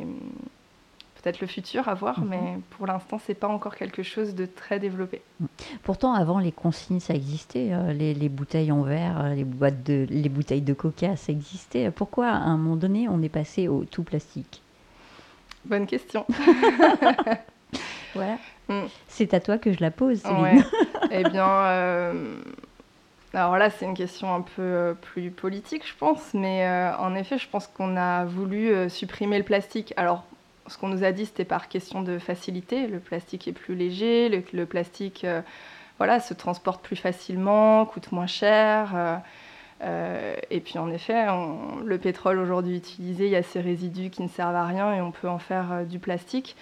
peut-être 1.22 1.40
le 1.40 1.46
futur 1.46 1.88
à 1.88 1.94
voir, 1.94 2.20
mhm. 2.20 2.28
mais 2.28 2.58
pour 2.70 2.86
l'instant, 2.86 3.20
c'est 3.24 3.34
pas 3.34 3.48
encore 3.48 3.76
quelque 3.76 4.02
chose 4.02 4.34
de 4.34 4.46
très 4.46 4.78
développé. 4.78 5.22
Pourtant, 5.82 6.14
avant, 6.14 6.38
les 6.38 6.52
consignes, 6.52 7.00
ça 7.00 7.14
existait. 7.14 7.70
Les, 7.94 8.28
bouteilles 8.28 8.72
en 8.72 8.82
verre, 8.82 9.34
les, 9.34 9.44
boîtes 9.44 9.82
de, 9.84 10.06
les 10.10 10.28
bouteilles 10.28 10.62
de 10.62 10.74
coca, 10.74 11.16
ça 11.16 11.32
existait. 11.32 11.90
Pourquoi, 11.90 12.28
à 12.28 12.36
un 12.36 12.56
moment 12.56 12.76
donné, 12.76 13.08
on 13.08 13.22
est 13.22 13.28
passé 13.28 13.68
au 13.68 13.84
tout 13.84 14.02
plastique? 14.02 14.62
Bonne 15.64 15.86
question. 15.86 16.26
voilà. 18.14 18.38
Mm. 18.68 18.86
C'est 19.08 19.34
à 19.34 19.40
toi 19.40 19.58
que 19.58 19.72
je 19.72 19.80
la 19.80 19.90
pose, 19.90 20.20
Céline. 20.20 20.64
eh 21.10 21.22
bien, 21.24 21.48
euh, 21.48 22.42
alors 23.34 23.56
là, 23.56 23.70
c'est 23.70 23.86
une 23.86 23.94
question 23.94 24.34
un 24.34 24.42
peu 24.42 24.62
euh, 24.62 24.94
plus 24.94 25.30
politique, 25.30 25.86
je 25.86 25.94
pense, 25.96 26.34
mais 26.34 26.66
euh, 26.66 26.94
en 26.98 27.14
effet, 27.14 27.38
je 27.38 27.48
pense 27.48 27.66
qu'on 27.66 27.96
a 27.96 28.24
voulu 28.24 28.90
supprimer 28.90 29.38
le 29.38 29.44
plastique. 29.44 29.94
Alors, 29.96 30.24
ce 30.66 30.76
qu'on 30.76 30.88
nous 30.88 31.02
a 31.02 31.12
dit, 31.12 31.26
c'était 31.26 31.44
par 31.46 31.68
question 31.68 32.02
de 32.02 32.18
facilité. 32.18 32.86
Le 32.86 32.98
plastique 32.98 33.48
est 33.48 33.52
plus 33.52 33.74
léger, 33.74 34.28
le, 34.52 34.66
plastique 34.66 35.26
voilà, 35.98 36.20
se 36.20 36.34
transporte 36.34 36.82
plus 36.82 36.96
facilement, 36.96 37.86
coûte 37.86 38.12
moins 38.12 38.26
cher. 38.26 39.20
et 39.82 40.60
puis 40.60 40.78
en 40.78 40.90
effet, 40.90 41.26
le 41.84 41.98
pétrole 41.98 42.38
aujourd'hui 42.38 42.76
utilisé, 42.76 43.26
il 43.26 43.32
y 43.32 43.36
a 43.36 43.42
ces 43.42 43.60
résidus 43.60 44.10
qui 44.10 44.22
ne 44.22 44.28
servent 44.28 44.54
à 44.54 44.64
rien 44.64 44.94
et 44.94 45.00
on 45.00 45.10
peut 45.10 45.28
en 45.28 45.38
faire 45.38 45.84
du 45.84 45.98
plastique. 45.98 46.56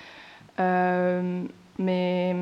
Mais 0.59 2.35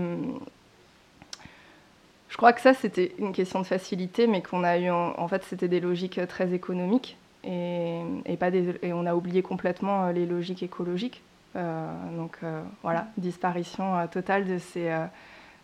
je 2.28 2.36
crois 2.36 2.52
que 2.52 2.60
ça, 2.60 2.74
c'était 2.74 3.14
une 3.18 3.32
question 3.32 3.60
de 3.60 3.66
facilité, 3.66 4.26
mais 4.26 4.42
qu'on 4.42 4.62
a 4.62 4.78
eu, 4.78 4.90
en, 4.90 5.28
fait, 5.28 5.42
c'était 5.44 5.68
des 5.68 5.80
logiques 5.80 6.20
très 6.28 6.52
économiques 6.52 7.16
et, 7.44 8.36
pas 8.38 8.50
des, 8.50 8.78
et 8.82 8.92
on 8.92 9.06
a 9.06 9.14
oublié 9.14 9.42
complètement 9.42 10.06
euh, 10.06 10.12
les 10.12 10.26
logiques 10.26 10.62
écologiques. 10.62 11.22
Euh, 11.56 11.86
donc 12.16 12.38
euh, 12.42 12.62
voilà, 12.82 13.08
disparition 13.16 14.06
totale 14.08 14.44
de, 14.44 14.58
ces, 14.58 14.94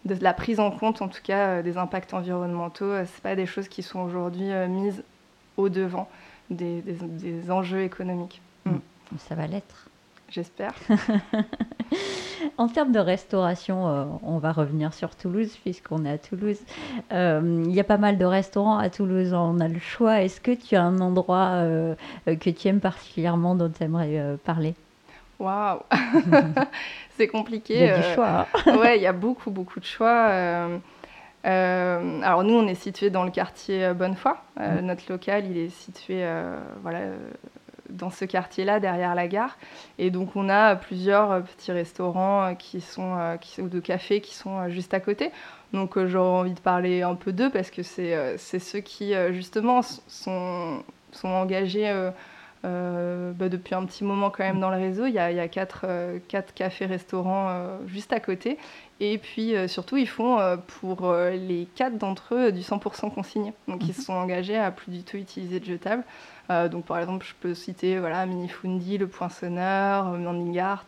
de 0.06 0.16
la 0.23 0.33
prise 0.33 0.59
en 0.59 0.71
compte, 0.71 1.02
en 1.02 1.09
tout 1.09 1.21
cas, 1.23 1.62
des 1.62 1.76
impacts 1.76 2.14
environnementaux. 2.14 3.04
Ce 3.04 3.21
pas 3.21 3.37
des 3.37 3.47
choses 3.47 3.68
qui 3.68 3.83
sont 3.83 4.00
aujourd'hui 4.00 4.49
mises 4.68 5.04
au 5.56 5.68
devant 5.68 6.09
des, 6.50 6.80
des, 6.83 7.50
enjeux 7.50 7.83
économiques. 7.83 8.40
Mm. 8.64 8.76
Ça 9.18 9.35
va 9.35 9.47
l'être. 9.47 9.88
J'espère. 10.30 10.75
en 12.58 12.68
termes 12.68 12.92
de 12.92 12.98
restauration, 12.98 13.88
euh, 13.88 14.04
on 14.22 14.38
va 14.38 14.52
revenir 14.52 14.94
sur 14.94 15.14
Toulouse 15.16 15.56
puisqu'on 15.62 16.04
est 16.04 16.10
à 16.10 16.18
Toulouse. 16.18 16.58
Euh, 17.12 17.64
il 17.66 17.74
y 17.74 17.80
a 17.80 17.84
pas 17.84 17.96
mal 17.96 18.18
de 18.18 18.24
restaurants 18.24 18.78
à 18.78 18.90
Toulouse, 18.90 19.32
on 19.32 19.60
a 19.60 19.68
le 19.68 19.78
choix. 19.78 20.22
Est-ce 20.22 20.40
que 20.40 20.52
tu 20.52 20.76
as 20.76 20.82
un 20.82 21.00
endroit 21.00 21.50
euh, 21.54 21.94
que 22.26 22.50
tu 22.50 22.68
aimes 22.68 22.80
particulièrement 22.80 23.54
dont 23.54 23.70
tu 23.70 23.82
aimerais 23.82 24.36
parler? 24.44 24.74
Waouh 25.38 25.80
C'est 27.16 27.28
compliqué. 27.28 27.75
Il 27.75 27.86
y 27.86 27.88
a 27.88 27.99
du 27.99 28.14
choix. 28.14 28.47
Hein. 28.66 28.76
ouais, 28.78 28.99
il 28.99 29.02
y 29.02 29.06
a 29.06 29.12
beaucoup, 29.12 29.50
beaucoup 29.50 29.80
de 29.80 29.84
choix. 29.84 30.30
alors 31.45 32.45
nous, 32.45 32.54
on 32.54 32.66
est 32.66 32.75
situé 32.75 33.10
dans 33.10 33.25
le 33.25 33.30
quartier 33.30 33.92
Bonnefoy. 33.95 34.34
Mm. 34.56 34.80
Notre 34.80 35.10
local, 35.10 35.45
il 35.50 35.58
est 35.58 35.69
situé 35.69 36.26
voilà, 36.82 37.00
dans 37.95 38.11
ce 38.11 38.25
quartier-là, 38.25 38.80
derrière 38.80 39.15
la 39.15 39.28
gare. 39.28 39.57
Et 39.99 40.11
donc, 40.11 40.37
on 40.37 40.49
a 40.49 40.76
plusieurs 40.76 41.33
euh, 41.33 41.41
petits 41.41 41.73
restaurants 41.73 42.43
euh, 42.43 42.54
qui 42.54 42.80
sont, 42.80 43.17
euh, 43.17 43.37
qui, 43.37 43.61
ou 43.61 43.69
de 43.69 43.80
cafés 43.80 44.21
qui 44.21 44.35
sont 44.35 44.69
juste 44.69 44.95
à 44.95 45.00
côté. 45.00 45.30
Donc, 45.73 45.99
j'aurais 46.04 46.41
envie 46.41 46.54
de 46.54 46.61
parler 46.61 47.02
un 47.02 47.15
peu 47.15 47.33
d'eux 47.33 47.50
parce 47.50 47.71
que 47.71 47.83
c'est 47.83 48.39
ceux 48.39 48.78
qui, 48.78 49.13
justement, 49.33 49.83
sont, 49.83 50.85
sont 51.11 51.28
engagés 51.28 52.11
bah, 52.64 53.48
depuis 53.48 53.74
un 53.74 53.84
petit 53.84 54.04
moment 54.04 54.30
quand 54.30 54.44
même 54.44 54.60
dans 54.60 54.70
le 54.70 54.76
réseau. 54.76 55.06
Il 55.06 55.14
y 55.14 55.18
a, 55.18 55.30
il 55.30 55.36
y 55.36 55.40
a 55.40 55.48
quatre, 55.48 55.86
quatre 56.28 56.54
cafés-restaurants 56.54 57.78
juste 57.86 58.12
à 58.12 58.20
côté. 58.20 58.58
Et 59.00 59.18
puis 59.18 59.54
surtout, 59.68 59.96
ils 59.96 60.08
font 60.08 60.38
pour 60.80 61.12
les 61.12 61.68
quatre 61.74 61.98
d'entre 61.98 62.34
eux 62.34 62.52
du 62.52 62.60
100% 62.60 63.12
consigné. 63.12 63.52
Donc 63.68 63.86
ils 63.86 63.94
se 63.94 64.02
sont 64.02 64.14
engagés 64.14 64.56
à 64.56 64.70
plus 64.70 64.90
du 64.90 65.02
tout 65.02 65.16
utiliser 65.16 65.60
de 65.60 65.64
jetables. 65.64 66.04
Euh, 66.50 66.68
donc 66.68 66.84
par 66.84 66.98
exemple, 66.98 67.24
je 67.26 67.34
peux 67.40 67.54
citer 67.54 67.98
voilà, 67.98 68.26
Minifundi, 68.26 68.98
Le 68.98 69.06
Poinçonneur, 69.06 70.04
Mandingart. 70.04 70.86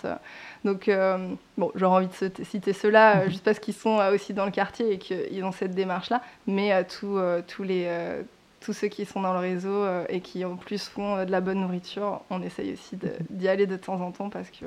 Donc 0.64 0.88
euh, 0.88 1.34
bon, 1.56 1.70
j'aurais 1.74 2.04
envie 2.04 2.08
de 2.08 2.44
citer 2.44 2.72
ceux-là 2.72 3.22
euh, 3.22 3.28
juste 3.28 3.44
parce 3.44 3.58
qu'ils 3.58 3.74
sont 3.74 3.98
aussi 4.12 4.34
dans 4.34 4.44
le 4.44 4.50
quartier 4.50 4.92
et 4.92 4.98
qu'ils 4.98 5.44
ont 5.44 5.52
cette 5.52 5.74
démarche-là. 5.74 6.22
Mais 6.46 6.84
tous, 6.84 7.18
tous, 7.46 7.62
les, 7.62 7.88
tous 8.60 8.72
ceux 8.72 8.88
qui 8.88 9.04
sont 9.04 9.20
dans 9.20 9.32
le 9.32 9.38
réseau 9.38 9.84
et 10.08 10.20
qui 10.20 10.44
en 10.44 10.56
plus 10.56 10.88
font 10.88 11.24
de 11.24 11.30
la 11.30 11.40
bonne 11.40 11.60
nourriture, 11.60 12.22
on 12.30 12.42
essaye 12.42 12.72
aussi 12.72 12.96
d'y 13.30 13.48
aller 13.48 13.66
de 13.66 13.76
temps 13.76 14.00
en 14.00 14.10
temps 14.10 14.30
parce 14.30 14.50
que 14.50 14.66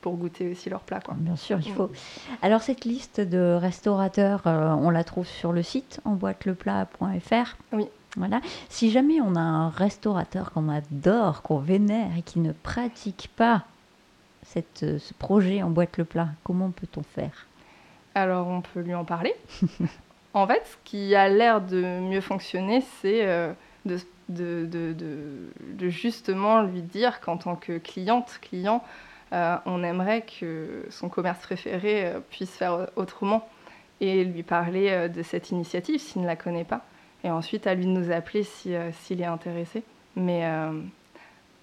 pour 0.00 0.16
goûter 0.16 0.50
aussi 0.50 0.70
leur 0.70 0.80
plat. 0.80 1.00
Quoi. 1.00 1.14
Bien 1.18 1.36
sûr, 1.36 1.58
il 1.64 1.72
faut. 1.72 1.90
Alors 2.42 2.62
cette 2.62 2.84
liste 2.84 3.20
de 3.20 3.56
restaurateurs, 3.60 4.42
on 4.44 4.90
la 4.90 5.04
trouve 5.04 5.26
sur 5.26 5.52
le 5.52 5.62
site 5.62 6.00
en 6.04 6.12
boîteleplat.fr. 6.12 7.56
Oui. 7.72 7.88
Voilà. 8.16 8.40
Si 8.68 8.90
jamais 8.90 9.20
on 9.20 9.36
a 9.36 9.40
un 9.40 9.70
restaurateur 9.70 10.52
qu'on 10.52 10.68
adore, 10.68 11.42
qu'on 11.42 11.58
vénère 11.58 12.16
et 12.16 12.22
qui 12.22 12.40
ne 12.40 12.52
pratique 12.52 13.30
pas 13.36 13.64
cette, 14.42 14.82
euh, 14.82 14.98
ce 14.98 15.14
projet 15.14 15.62
en 15.62 15.70
boîte 15.70 15.98
le 15.98 16.04
plat, 16.04 16.28
comment 16.42 16.70
peut-on 16.70 17.02
faire? 17.02 17.46
Alors 18.14 18.48
on 18.48 18.60
peut 18.60 18.80
lui 18.80 18.94
en 18.94 19.04
parler. 19.04 19.34
en 20.38 20.46
fait, 20.46 20.62
ce 20.64 20.76
qui 20.84 21.14
a 21.14 21.28
l'air 21.28 21.60
de 21.60 22.00
mieux 22.00 22.20
fonctionner, 22.20 22.82
c'est 23.00 23.26
euh, 23.26 23.52
de, 23.84 23.98
de, 24.28 24.66
de, 24.66 25.88
justement 25.88 26.62
lui 26.62 26.82
dire 26.82 27.20
qu'en 27.20 27.36
tant 27.36 27.56
que 27.56 27.78
cliente, 27.78 28.38
client, 28.40 28.84
euh, 29.32 29.56
on 29.66 29.82
aimerait 29.82 30.22
que 30.22 30.86
son 30.90 31.08
commerce 31.08 31.40
préféré 31.40 32.12
puisse 32.30 32.50
faire 32.50 32.88
autrement 32.96 33.48
et 34.00 34.24
lui 34.24 34.42
parler 34.42 35.08
de 35.08 35.22
cette 35.22 35.50
initiative 35.50 36.00
s'il 36.00 36.22
ne 36.22 36.26
la 36.26 36.36
connaît 36.36 36.64
pas 36.64 36.84
et 37.24 37.30
ensuite 37.30 37.66
à 37.66 37.74
lui 37.74 37.84
de 37.84 37.90
nous 37.90 38.10
appeler 38.10 38.46
euh, 38.66 38.90
s'il 38.92 39.20
est 39.20 39.26
intéressé. 39.26 39.82
Mais 40.16 40.44
euh, 40.44 40.80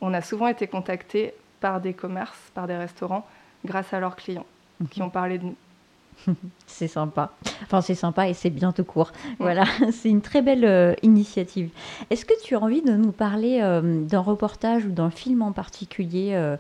on 0.02 0.14
a 0.14 0.22
souvent 0.22 0.48
été 0.48 0.68
contactés 0.68 1.34
par 1.60 1.82
des 1.82 1.94
commerces, 1.94 2.52
par 2.54 2.68
des 2.68 2.76
restaurants, 2.76 3.26
grâce 3.64 3.94
à 3.94 4.00
leurs 4.00 4.16
clients 4.16 4.46
qui 4.92 5.02
ont 5.02 5.10
parlé 5.10 5.38
de 5.38 5.46
nous. 5.46 5.56
c'est 6.68 6.88
sympa. 6.88 7.32
Enfin, 7.64 7.82
c'est 7.82 7.96
sympa 7.96 8.28
et 8.28 8.34
c'est 8.34 8.50
bien 8.50 8.72
tout 8.72 8.84
court. 8.84 9.12
Voilà, 9.40 9.66
c'est 9.92 10.10
une 10.10 10.22
très 10.22 10.42
belle 10.42 10.66
euh, 10.66 10.94
initiative. 11.04 11.70
Est-ce 12.10 12.26
que 12.26 12.34
tu 12.44 12.56
as 12.56 12.60
envie 12.60 12.82
de 12.82 12.94
nous 12.94 13.12
parler 13.12 13.60
d'un 13.84 14.20
reportage 14.20 14.86
ou 14.86 14.92
d'un 14.92 15.10
film 15.10 15.42
en 15.42 15.52
particulier 15.52 16.56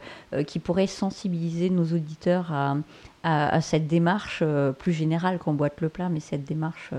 qui 0.47 0.59
pourrait 0.59 0.87
sensibiliser 0.87 1.69
nos 1.69 1.85
auditeurs 1.85 2.51
à, 2.51 2.75
à 3.23 3.61
cette 3.61 3.87
démarche 3.87 4.43
plus 4.79 4.93
générale 4.93 5.39
qu'on 5.39 5.53
boite 5.53 5.81
le 5.81 5.89
plat, 5.89 6.09
mais 6.09 6.19
cette 6.19 6.45
démarche 6.45 6.91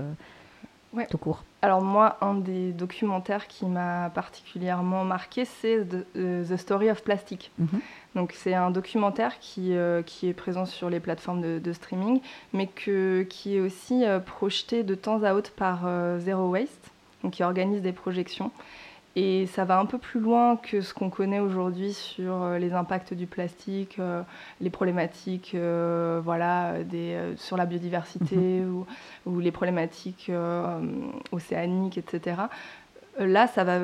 tout 1.09 1.17
court 1.17 1.43
alors 1.61 1.81
moi, 1.81 2.17
un 2.21 2.35
des 2.35 2.71
documentaires 2.71 3.47
qui 3.47 3.65
m'a 3.65 4.11
particulièrement 4.11 5.03
marqué, 5.03 5.43
c'est 5.43 5.85
The, 6.13 6.55
Story 6.55 6.91
of 6.91 7.03
Plastic. 7.03 7.51
Mhm. 7.57 7.81
Donc 8.15 8.33
c'est 8.33 8.53
un 8.53 8.69
documentaire 8.71 9.39
qui, 9.39 9.75
euh, 9.75 10.01
qui 10.01 10.27
est 10.27 10.33
présent 10.33 10.65
sur 10.65 10.89
les 10.89 10.99
plateformes 10.99 11.59
de, 11.59 11.73
streaming, 11.73 12.21
mais 12.53 12.67
que, 12.67 13.23
qui 13.29 13.57
est 13.57 13.59
aussi 13.59 14.05
euh, 14.05 14.19
projeté 14.19 14.83
de 14.83 14.95
temps 14.95 15.23
à 15.23 15.33
autre 15.33 15.51
par 15.51 15.81
euh, 15.85 16.19
Zero 16.19 16.49
Waste, 16.49 16.91
donc 17.23 17.33
qui 17.33 17.43
organise 17.43 17.81
des 17.81 17.91
projections. 17.91 18.51
Et 19.19 19.47
ça 19.47 19.65
va 19.65 19.79
un 19.79 19.87
peu 19.87 19.97
plus 19.97 20.19
loin 20.19 20.57
que 20.57 20.81
ce 20.81 20.93
qu'on 20.93 21.09
connaît 21.09 21.39
aujourd'hui 21.39 21.93
sur 21.93 22.43
euh, 22.43 22.59
les 22.59 22.73
impacts 22.73 23.15
du 23.15 23.25
plastique, 23.25 23.97
euh, 23.97 24.21
les 24.61 24.69
problématiques 24.69 25.53
euh, 25.55 26.21
voilà, 26.23 26.83
des, 26.83 27.33
sur 27.35 27.57
la 27.57 27.65
biodiversité 27.65 28.35
mhm. 28.35 28.85
ou, 29.25 29.39
les 29.39 29.51
problématiques 29.51 30.31
océaniques, 31.31 31.97
etc. 31.97 32.41
Là, 33.17 33.47
ça 33.47 33.63
va 33.63 33.79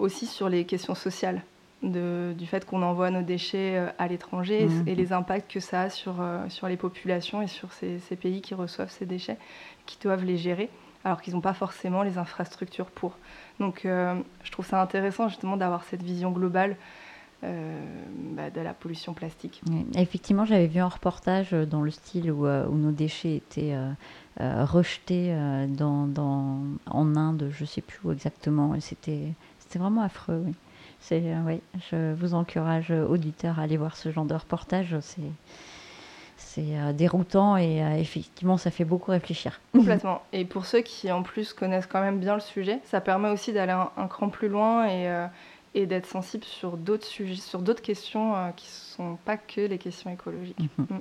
aussi 0.00 0.26
sur 0.26 0.48
les 0.48 0.64
questions 0.64 0.96
sociales. 0.96 1.42
du 1.84 2.46
fait 2.46 2.64
qu'on 2.66 2.82
envoie 2.82 3.10
nos 3.10 3.22
déchets 3.22 3.80
à 3.98 4.08
l'étranger 4.08 4.66
Mhm. 4.66 4.88
et, 4.88 4.96
les 4.96 5.12
impacts 5.12 5.52
que 5.52 5.60
ça 5.60 5.82
a 5.82 5.88
sur, 5.88 6.16
sur 6.48 6.66
les 6.66 6.76
populations 6.76 7.42
et 7.42 7.46
sur 7.46 7.72
ces, 7.72 8.00
ces 8.00 8.16
pays 8.16 8.40
qui 8.40 8.54
reçoivent 8.54 8.90
ces 8.90 9.06
déchets, 9.06 9.38
qui 9.86 9.98
doivent 10.02 10.24
les 10.24 10.36
gérer, 10.36 10.68
alors 11.04 11.20
qu'ils 11.20 11.34
n'ont 11.34 11.40
pas 11.40 11.54
forcément 11.54 12.02
les 12.02 12.18
infrastructures 12.18 12.86
pour. 12.86 13.16
Donc 13.60 13.84
euh, 13.84 14.14
je 14.42 14.50
trouve 14.50 14.66
ça 14.66 14.80
intéressant 14.80 15.28
justement 15.28 15.56
d'avoir 15.56 15.84
cette 15.84 16.02
vision 16.02 16.30
globale 16.32 16.76
euh, 17.44 17.78
bah, 18.32 18.50
de 18.50 18.60
la 18.60 18.72
pollution 18.72 19.12
plastique. 19.12 19.60
Effectivement, 19.94 20.46
j'avais 20.46 20.66
vu 20.66 20.80
un 20.80 20.88
reportage 20.88 21.52
euh, 21.52 21.66
dans 21.66 21.82
le 21.82 21.90
style 21.90 22.32
où, 22.32 22.46
nos 22.46 22.90
déchets 22.92 23.36
étaient 23.36 23.76
rejetés 24.38 25.36
dans, 25.68 26.08
en 26.86 27.16
Inde, 27.16 27.50
je 27.52 27.62
ne 27.62 27.66
sais 27.66 27.82
plus 27.82 28.00
où 28.04 28.12
exactement. 28.12 28.74
et 28.74 28.80
C'était 28.80 29.34
vraiment 29.76 30.02
affreux. 30.02 30.42
Oui. 30.46 30.54
Oui, 31.10 31.60
je 31.90 32.14
vous 32.14 32.32
encourage, 32.32 32.90
auditeurs, 32.90 33.58
à 33.58 33.64
aller 33.64 33.76
voir 33.76 33.94
ce 33.94 34.10
genre 34.10 34.24
de 34.24 34.32
reportage. 34.32 34.96
C'est 35.00 35.20
c'est, 36.54 36.78
euh, 36.78 36.92
déroutant 36.92 37.56
et 37.56 37.82
euh, 37.82 37.96
effectivement, 37.96 38.56
ça 38.56 38.70
fait 38.70 38.84
beaucoup 38.84 39.10
réfléchir. 39.10 39.60
Complètement. 39.72 40.22
Et 40.32 40.44
pour 40.44 40.66
ceux 40.66 40.80
qui 40.80 41.10
en 41.10 41.22
plus 41.22 41.52
connaissent 41.52 41.86
quand 41.86 42.00
même 42.00 42.20
bien 42.20 42.34
le 42.34 42.40
sujet, 42.40 42.80
ça 42.84 43.00
permet 43.00 43.30
aussi 43.30 43.52
d'aller 43.52 43.72
un, 43.72 43.90
un 43.96 44.06
cran 44.06 44.28
plus 44.28 44.48
loin 44.48 44.86
et, 44.86 45.08
euh, 45.08 45.26
et 45.74 45.86
d'être 45.86 46.06
sensible 46.06 46.44
sur 46.44 46.76
d'autres 46.76 47.06
sujets, 47.06 47.40
sur 47.40 47.60
d'autres 47.60 47.82
questions 47.82 48.36
euh, 48.36 48.50
qui 48.56 48.66
ne 48.66 48.96
sont 48.96 49.18
pas 49.24 49.36
que 49.36 49.62
les 49.62 49.78
questions 49.78 50.10
écologiques. 50.10 50.58
Mhm. 50.78 51.00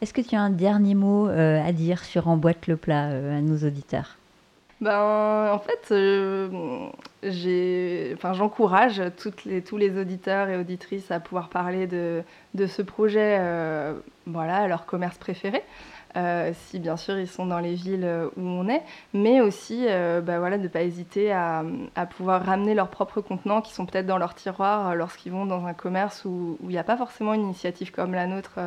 Est-ce 0.00 0.12
que 0.12 0.20
tu 0.20 0.36
as 0.36 0.40
un 0.40 0.50
dernier 0.50 0.94
mot 0.94 1.28
euh, 1.28 1.60
à 1.64 1.72
dire 1.72 2.04
sur 2.04 2.28
Emboîte 2.28 2.66
le 2.66 2.76
plat 2.76 3.06
à 3.06 3.40
nos 3.40 3.66
auditeurs? 3.66 4.17
Ben, 4.80 5.50
en 5.52 5.58
fait, 5.58 5.88
euh, 5.90 6.88
j'encourage 8.32 9.02
tous 9.16 9.76
les 9.76 9.98
auditeurs 9.98 10.48
et 10.48 10.56
auditrices 10.56 11.10
à 11.10 11.18
pouvoir 11.18 11.48
parler 11.48 11.88
de, 11.88 12.22
ce 12.66 12.82
projet 12.82 13.38
euh, 13.40 13.94
leur 14.26 14.86
commerce 14.86 15.18
préféré. 15.18 15.64
euh, 16.16 16.52
si 16.54 16.78
bien 16.78 16.96
sûr 16.96 17.18
ils 17.18 17.26
sont 17.28 17.46
dans 17.46 17.58
les 17.58 17.74
villes 17.74 18.04
euh, 18.04 18.28
où 18.36 18.42
on 18.42 18.68
est, 18.68 18.82
mais 19.14 19.40
aussi 19.40 19.86
bah, 20.22 20.38
voilà, 20.38 20.58
de 20.58 20.62
ne 20.62 20.68
pas 20.68 20.82
hésiter 20.82 21.32
à, 21.32 21.64
à 21.96 22.06
pouvoir 22.06 22.44
ramener 22.44 22.74
leurs 22.74 22.88
propres 22.88 23.20
contenants 23.20 23.62
qui 23.62 23.72
sont 23.74 23.84
peut-être 23.84 24.06
dans 24.06 24.18
leur 24.18 24.36
tiroir 24.36 24.94
lorsqu'ils 24.94 25.32
vont 25.32 25.44
dans 25.44 25.66
un 25.66 25.74
commerce 25.74 26.24
où 26.24 26.56
il 26.62 26.68
n'y 26.68 26.78
a 26.78 26.84
pas 26.84 26.96
forcément 26.96 27.34
une 27.34 27.42
initiative 27.42 27.90
comme 27.90 28.14
la 28.14 28.28
nôtre 28.28 28.60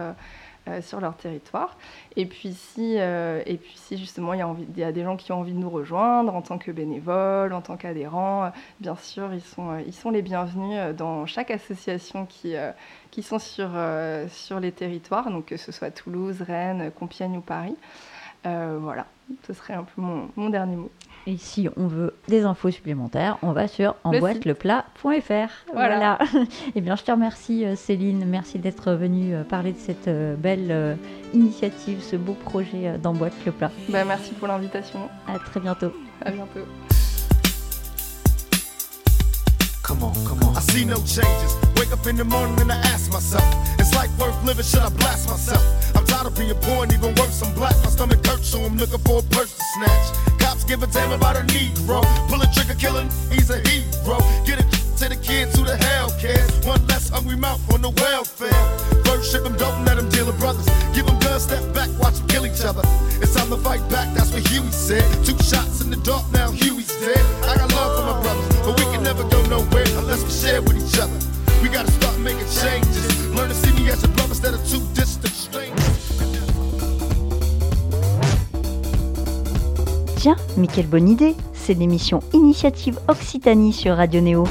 sur 0.81 1.01
leur 1.01 1.17
territoire. 1.17 1.77
Et 2.15 2.25
puis 2.25 2.53
si, 2.53 2.99
euh, 2.99 3.41
et 3.45 3.57
puis 3.57 3.73
si 3.75 3.97
justement 3.97 4.33
il 4.33 4.77
y, 4.77 4.83
a 4.83 4.91
des 4.91 5.03
gens 5.03 5.15
qui 5.15 5.31
ont 5.31 5.39
envie 5.39 5.53
de 5.53 5.57
nous 5.57 5.69
rejoindre 5.69 6.35
en 6.35 6.41
tant 6.41 6.57
que 6.57 6.71
bénévoles, 6.71 7.53
en 7.53 7.61
tant 7.61 7.77
qu'adhérents, 7.77 8.45
euh, 8.45 8.49
bien 8.79 8.95
sûr 8.95 9.33
ils 9.33 9.41
sont, 9.41 9.71
euh, 9.71 9.81
ils 9.85 9.93
sont 9.93 10.09
les 10.09 10.21
bienvenus 10.21 10.77
euh, 10.77 10.93
dans 10.93 11.25
chaque 11.25 11.51
association 11.51 12.25
qui, 12.25 12.55
euh, 12.55 12.71
qui 13.11 13.23
sont 13.23 13.39
sur, 13.39 13.69
euh, 13.73 14.27
sur 14.27 14.59
les 14.59 14.71
territoires, 14.71 15.29
donc 15.31 15.45
que 15.45 15.57
ce 15.57 15.71
soit 15.71 15.91
Toulouse, 15.91 16.41
Rennes, 16.41 16.91
Compiègne 16.91 17.37
ou 17.37 17.41
Paris. 17.41 17.77
Euh, 18.45 18.77
voilà, 18.81 19.05
ce 19.47 19.53
serait 19.53 19.75
un 19.75 19.83
peu 19.83 20.01
mon 20.01 20.49
dernier 20.49 20.75
mot. 20.75 20.91
Et 21.27 21.37
si 21.37 21.69
on 21.77 21.87
veut 21.87 22.15
des 22.27 22.43
infos 22.43 22.71
supplémentaires, 22.71 23.37
on 23.43 23.51
va 23.51 23.67
sur 23.67 23.95
Le 24.05 24.17
emboîteleplat.fr. 24.17 25.49
Voilà. 25.73 26.17
Eh 26.75 26.81
bien, 26.81 26.95
je 26.95 27.03
te 27.03 27.11
remercie, 27.11 27.65
euh, 27.65 27.75
Céline. 27.75 28.25
Merci 28.25 28.57
d'être 28.59 28.93
venue 28.93 29.35
euh, 29.35 29.43
parler 29.43 29.71
de 29.73 29.77
cette 29.77 30.07
euh, 30.07 30.35
belle 30.35 30.97
initiative, 31.33 32.01
ce 32.01 32.15
beau 32.15 32.33
projet 32.33 32.97
d'Emboîte 32.97 33.33
le 33.45 33.51
plat. 33.51 33.71
Bah, 33.89 34.03
merci 34.05 34.33
pour 34.33 34.47
l'invitation, 34.47 35.09
À 35.27 35.37
très 35.39 35.59
bientôt. 35.59 35.93
à 36.25 36.31
bientôt. 36.31 36.61
Come 39.83 40.03
on, 40.03 40.13
come 40.25 40.39
on. 40.43 40.53
I 40.57 40.61
see 40.71 40.85
no 40.85 40.95
changes. 41.05 41.53
Wake 41.77 41.91
up 41.91 42.05
in 42.07 42.15
the 42.15 42.23
morning 42.23 42.59
and 42.61 42.71
I 42.71 42.77
ask 42.93 43.11
myself, 43.11 43.43
is 43.79 43.93
life 43.93 44.09
worth 44.17 44.41
living? 44.45 44.63
Should 44.63 44.79
I 44.81 44.89
blast 44.89 45.29
myself? 45.29 45.61
I'm 45.95 46.05
tired 46.05 46.27
of 46.27 46.37
being 46.37 46.53
poor 46.61 46.83
and 46.83 46.93
even 46.93 47.13
worse, 47.15 47.41
I'm 47.43 47.53
black. 47.55 47.75
My 47.83 47.89
stomach 47.89 48.25
hurts, 48.25 48.47
so 48.47 48.59
I'm 48.63 48.77
looking 48.77 48.99
for 48.99 49.19
a 49.19 49.23
purse 49.23 49.53
to 49.53 49.63
snatch. 49.75 50.30
Cops 50.51 50.65
give 50.65 50.83
a 50.83 50.87
damn 50.87 51.13
about 51.13 51.37
a 51.37 51.43
Negro. 51.43 52.03
Pull 52.27 52.41
a 52.41 52.47
trigger, 52.53 52.75
kill 52.75 52.91
killing, 52.91 53.09
he's 53.31 53.49
a 53.49 53.59
hero. 53.69 54.19
Get 54.45 54.59
it 54.59 54.69
to 54.97 55.07
the 55.07 55.15
kids 55.15 55.57
who 55.57 55.63
the 55.63 55.77
hell 55.77 56.11
cares. 56.19 56.51
One 56.67 56.85
less 56.87 57.07
hungry 57.07 57.37
mouth 57.37 57.61
on 57.73 57.81
the 57.81 57.89
welfare. 57.89 58.51
First 59.05 59.31
ship 59.31 59.43
them, 59.43 59.55
don't 59.55 59.85
let 59.85 59.95
deal 60.09 60.25
with 60.25 60.37
brothers. 60.41 60.67
Give 60.93 61.05
guns, 61.23 61.43
step 61.43 61.63
back, 61.73 61.87
watch 62.01 62.15
them 62.15 62.27
kill 62.27 62.45
each 62.45 62.65
other. 62.65 62.83
Quelle 80.71 80.87
bonne 80.87 81.09
idée 81.09 81.35
C'est 81.53 81.73
l'émission 81.73 82.21
Initiative 82.33 82.99
Occitanie 83.07 83.73
sur 83.73 83.97
Radio 83.97 84.21
Néo. 84.21 84.45